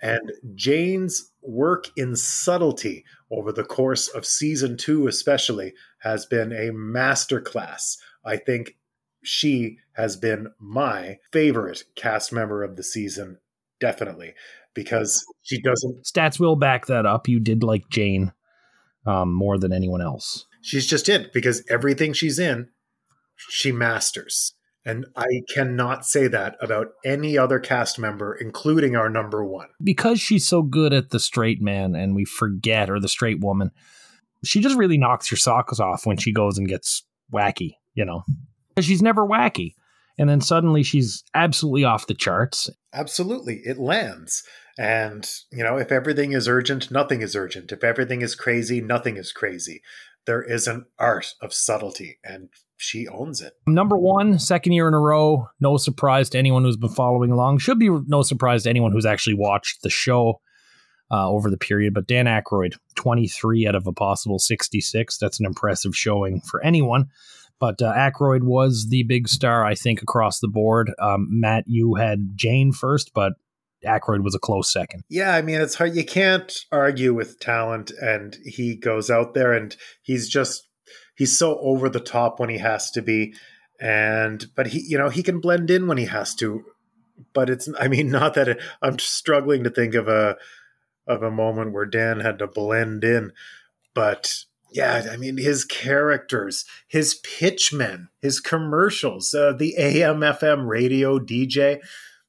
And 0.00 0.32
Jane's 0.54 1.27
work 1.48 1.86
in 1.96 2.14
subtlety 2.14 3.04
over 3.30 3.50
the 3.52 3.64
course 3.64 4.08
of 4.08 4.26
season 4.26 4.76
two, 4.76 5.06
especially, 5.08 5.72
has 6.00 6.26
been 6.26 6.52
a 6.52 6.70
masterclass. 6.72 7.96
I 8.24 8.36
think 8.36 8.76
she 9.24 9.78
has 9.94 10.16
been 10.16 10.48
my 10.60 11.18
favorite 11.32 11.84
cast 11.96 12.32
member 12.32 12.62
of 12.62 12.76
the 12.76 12.82
season, 12.82 13.38
definitely, 13.80 14.34
because 14.74 15.24
she 15.42 15.60
doesn't. 15.60 16.04
Stats 16.04 16.38
will 16.38 16.56
back 16.56 16.86
that 16.86 17.06
up. 17.06 17.28
You 17.28 17.40
did 17.40 17.62
like 17.62 17.88
Jane 17.90 18.32
um, 19.06 19.32
more 19.32 19.58
than 19.58 19.72
anyone 19.72 20.02
else. 20.02 20.46
She's 20.60 20.86
just 20.86 21.08
it 21.08 21.32
because 21.32 21.64
everything 21.70 22.12
she's 22.12 22.38
in, 22.38 22.68
she 23.36 23.72
masters. 23.72 24.54
And 24.88 25.04
I 25.16 25.42
cannot 25.54 26.06
say 26.06 26.28
that 26.28 26.56
about 26.62 26.88
any 27.04 27.36
other 27.36 27.58
cast 27.58 27.98
member, 27.98 28.34
including 28.34 28.96
our 28.96 29.10
number 29.10 29.44
one. 29.44 29.68
Because 29.84 30.18
she's 30.18 30.46
so 30.46 30.62
good 30.62 30.94
at 30.94 31.10
the 31.10 31.20
straight 31.20 31.60
man 31.60 31.94
and 31.94 32.16
we 32.16 32.24
forget, 32.24 32.88
or 32.88 32.98
the 32.98 33.06
straight 33.06 33.40
woman, 33.40 33.70
she 34.42 34.60
just 34.60 34.78
really 34.78 34.96
knocks 34.96 35.30
your 35.30 35.36
socks 35.36 35.78
off 35.78 36.06
when 36.06 36.16
she 36.16 36.32
goes 36.32 36.56
and 36.56 36.66
gets 36.66 37.02
wacky, 37.30 37.72
you 37.92 38.04
know? 38.04 38.24
Because 38.70 38.86
she's 38.86 39.02
never 39.02 39.26
wacky. 39.26 39.74
And 40.16 40.26
then 40.26 40.40
suddenly 40.40 40.82
she's 40.82 41.22
absolutely 41.34 41.84
off 41.84 42.06
the 42.06 42.14
charts. 42.14 42.70
Absolutely. 42.94 43.60
It 43.64 43.78
lands. 43.78 44.42
And, 44.78 45.30
you 45.52 45.64
know, 45.64 45.76
if 45.76 45.92
everything 45.92 46.32
is 46.32 46.48
urgent, 46.48 46.90
nothing 46.90 47.20
is 47.20 47.36
urgent. 47.36 47.72
If 47.72 47.84
everything 47.84 48.22
is 48.22 48.34
crazy, 48.34 48.80
nothing 48.80 49.18
is 49.18 49.32
crazy 49.32 49.82
there 50.28 50.42
is 50.42 50.66
an 50.68 50.84
art 50.98 51.34
of 51.40 51.54
subtlety, 51.54 52.18
and 52.22 52.50
she 52.78 53.08
owns 53.08 53.42
it. 53.42 53.54
Number 53.66 53.96
one, 53.96 54.38
second 54.38 54.72
year 54.72 54.88
in 54.88 54.94
a 54.94 55.00
row. 55.00 55.48
No 55.60 55.76
surprise 55.76 56.30
to 56.30 56.38
anyone 56.38 56.64
who's 56.64 56.76
been 56.76 56.88
following 56.88 57.30
along. 57.30 57.58
Should 57.58 57.78
be 57.78 57.90
no 58.06 58.22
surprise 58.22 58.62
to 58.62 58.70
anyone 58.70 58.92
who's 58.92 59.06
actually 59.06 59.34
watched 59.34 59.82
the 59.82 59.90
show 59.90 60.40
uh, 61.10 61.28
over 61.28 61.50
the 61.50 61.58
period. 61.58 61.92
But 61.92 62.06
Dan 62.06 62.26
Aykroyd, 62.26 62.76
23 62.94 63.66
out 63.66 63.74
of 63.74 63.86
a 63.86 63.92
possible 63.92 64.38
66. 64.38 65.18
That's 65.18 65.40
an 65.40 65.46
impressive 65.46 65.96
showing 65.96 66.40
for 66.40 66.62
anyone. 66.64 67.08
But 67.60 67.82
uh, 67.82 67.92
Aykroyd 67.92 68.44
was 68.44 68.86
the 68.88 69.02
big 69.02 69.28
star, 69.28 69.64
I 69.64 69.74
think, 69.74 70.00
across 70.00 70.38
the 70.38 70.48
board. 70.48 70.92
Um, 71.00 71.26
Matt, 71.28 71.64
you 71.66 71.96
had 71.96 72.36
Jane 72.36 72.70
first, 72.70 73.12
but 73.12 73.32
Aykroyd 73.84 74.22
was 74.22 74.34
a 74.34 74.38
close 74.38 74.72
second. 74.72 75.02
Yeah, 75.08 75.34
I 75.34 75.42
mean, 75.42 75.60
it's 75.60 75.74
hard. 75.74 75.96
You 75.96 76.04
can't 76.04 76.56
argue 76.70 77.14
with 77.14 77.40
talent, 77.40 77.90
and 78.00 78.36
he 78.44 78.76
goes 78.76 79.10
out 79.10 79.34
there 79.34 79.52
and 79.52 79.76
he's 80.02 80.28
just 80.28 80.67
he's 81.18 81.38
so 81.38 81.58
over 81.58 81.88
the 81.88 82.00
top 82.00 82.40
when 82.40 82.48
he 82.48 82.58
has 82.58 82.90
to 82.92 83.02
be, 83.02 83.34
and 83.80 84.46
but 84.54 84.68
he, 84.68 84.80
you 84.80 84.96
know, 84.96 85.10
he 85.10 85.22
can 85.22 85.40
blend 85.40 85.70
in 85.70 85.86
when 85.86 85.98
he 85.98 86.06
has 86.06 86.34
to. 86.36 86.64
But 87.34 87.50
it's, 87.50 87.68
I 87.78 87.88
mean, 87.88 88.10
not 88.10 88.34
that 88.34 88.48
it, 88.48 88.62
I'm 88.80 88.98
struggling 88.98 89.64
to 89.64 89.70
think 89.70 89.94
of 89.94 90.08
a 90.08 90.36
of 91.06 91.22
a 91.22 91.30
moment 91.30 91.72
where 91.72 91.86
Dan 91.86 92.20
had 92.20 92.38
to 92.38 92.46
blend 92.46 93.02
in, 93.02 93.32
but 93.94 94.44
yeah, 94.70 95.06
I 95.10 95.16
mean, 95.16 95.38
his 95.38 95.64
characters, 95.64 96.64
his 96.86 97.14
pitchmen, 97.14 98.08
his 98.20 98.40
commercials, 98.40 99.32
uh, 99.32 99.54
the 99.58 99.74
AM 99.78 100.20
FM 100.20 100.68
radio 100.68 101.18
DJ, 101.18 101.78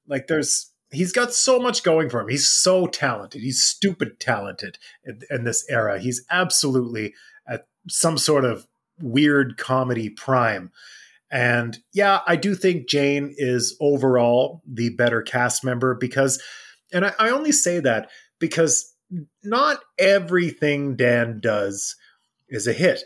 like 0.08 0.28
there's 0.28 0.71
he's 0.91 1.12
got 1.12 1.34
so 1.34 1.60
much 1.60 1.84
going 1.84 2.10
for 2.10 2.21
him. 2.21 2.30
He's 2.30 2.47
so 2.47 2.88
talented. 2.88 3.41
He's 3.41 3.63
stupid 3.63 4.19
talented 4.19 4.78
in, 5.04 5.21
in, 5.30 5.43
this 5.43 5.65
era. 5.69 5.99
He's 5.99 6.25
absolutely 6.32 7.13
at 7.47 7.67
some 7.88 8.17
sort 8.17 8.45
of 8.45 8.65
weird 9.01 9.57
comedy 9.57 10.09
prime. 10.09 10.71
And 11.31 11.77
yeah, 11.93 12.21
I 12.25 12.35
do 12.35 12.55
think 12.55 12.89
Jane 12.89 13.33
is 13.38 13.77
overall 13.79 14.62
the 14.67 14.89
better 14.89 15.21
cast 15.21 15.63
member 15.63 15.95
because, 15.95 16.41
and 16.91 17.05
I, 17.05 17.13
I 17.19 17.29
only 17.29 17.51
say 17.51 17.79
that 17.81 18.09
because 18.39 18.93
not 19.43 19.81
everything 19.97 20.95
Dan 20.95 21.39
does 21.39 21.95
is 22.49 22.67
a 22.67 22.73
hit. 22.73 23.03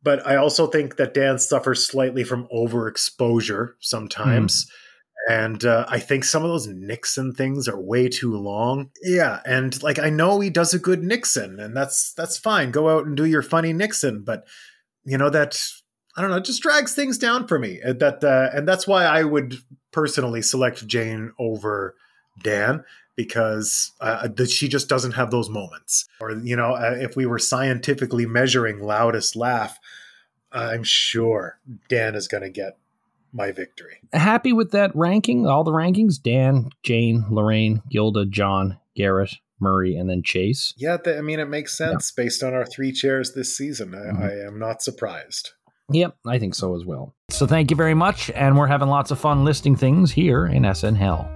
But 0.00 0.24
I 0.24 0.36
also 0.36 0.68
think 0.68 0.96
that 0.96 1.14
Dan 1.14 1.40
suffers 1.40 1.84
slightly 1.84 2.22
from 2.22 2.46
overexposure 2.54 3.72
sometimes. 3.80 4.64
Mm 4.64 4.70
and 5.28 5.62
uh, 5.64 5.84
I 5.88 5.98
think 5.98 6.24
some 6.24 6.42
of 6.42 6.48
those 6.48 6.66
Nixon 6.66 7.34
things 7.34 7.68
are 7.68 7.78
way 7.78 8.08
too 8.08 8.34
long. 8.34 8.90
Yeah, 9.02 9.40
and 9.44 9.80
like 9.82 9.98
I 9.98 10.08
know 10.08 10.40
he 10.40 10.48
does 10.48 10.72
a 10.72 10.78
good 10.78 11.02
Nixon, 11.02 11.60
and 11.60 11.76
that's 11.76 12.14
that's 12.14 12.38
fine. 12.38 12.70
Go 12.70 12.88
out 12.88 13.04
and 13.04 13.16
do 13.16 13.26
your 13.26 13.42
funny 13.42 13.74
Nixon, 13.74 14.22
but 14.22 14.46
you 15.08 15.18
know 15.18 15.30
that 15.30 15.60
I 16.16 16.20
don't 16.20 16.30
know, 16.30 16.36
it 16.36 16.44
just 16.44 16.62
drags 16.62 16.94
things 16.94 17.16
down 17.16 17.46
for 17.46 17.58
me. 17.58 17.80
Uh, 17.80 17.92
that 17.94 18.22
uh, 18.24 18.50
and 18.52 18.66
that's 18.66 18.86
why 18.86 19.04
I 19.04 19.22
would 19.22 19.56
personally 19.92 20.42
select 20.42 20.86
Jane 20.86 21.32
over 21.38 21.94
Dan 22.42 22.84
because 23.16 23.92
uh, 24.00 24.28
that 24.28 24.50
she 24.50 24.68
just 24.68 24.88
doesn't 24.88 25.12
have 25.12 25.30
those 25.30 25.48
moments. 25.48 26.08
Or 26.20 26.32
you 26.32 26.56
know, 26.56 26.74
uh, 26.74 26.96
if 26.98 27.16
we 27.16 27.24
were 27.24 27.38
scientifically 27.38 28.26
measuring 28.26 28.80
loudest 28.80 29.36
laugh, 29.36 29.78
I'm 30.52 30.82
sure 30.82 31.58
Dan 31.88 32.14
is 32.14 32.28
going 32.28 32.42
to 32.42 32.50
get 32.50 32.78
my 33.32 33.52
victory. 33.52 33.98
Happy 34.12 34.52
with 34.52 34.72
that 34.72 34.94
ranking? 34.94 35.46
All 35.46 35.64
the 35.64 35.70
rankings: 35.70 36.20
Dan, 36.20 36.70
Jane, 36.82 37.24
Laraine, 37.30 37.82
Gilda, 37.88 38.26
John, 38.26 38.78
Garrett, 38.94 39.36
Murray, 39.60 39.96
and 39.96 40.08
then 40.08 40.22
Chase. 40.22 40.72
Yeah, 40.76 40.96
th- 40.96 41.18
I 41.18 41.20
mean 41.20 41.40
it 41.40 41.48
makes 41.48 41.76
sense 41.76 42.12
yeah. 42.16 42.24
based 42.24 42.42
on 42.42 42.54
our 42.54 42.66
three 42.66 42.92
chairs 42.92 43.32
this 43.34 43.56
season. 43.56 43.94
I, 43.94 43.98
mm-hmm. 43.98 44.22
I 44.22 44.46
am 44.46 44.58
not 44.58 44.82
surprised. 44.82 45.52
Yep, 45.90 46.16
I 46.26 46.38
think 46.38 46.54
so 46.54 46.76
as 46.76 46.84
well. 46.84 47.14
So 47.30 47.46
thank 47.46 47.70
you 47.70 47.76
very 47.76 47.94
much, 47.94 48.30
and 48.30 48.58
we're 48.58 48.66
having 48.66 48.88
lots 48.88 49.10
of 49.10 49.18
fun 49.18 49.44
listing 49.44 49.74
things 49.74 50.12
here 50.12 50.46
in 50.46 50.72
SN 50.74 50.94
Hell. 50.94 51.30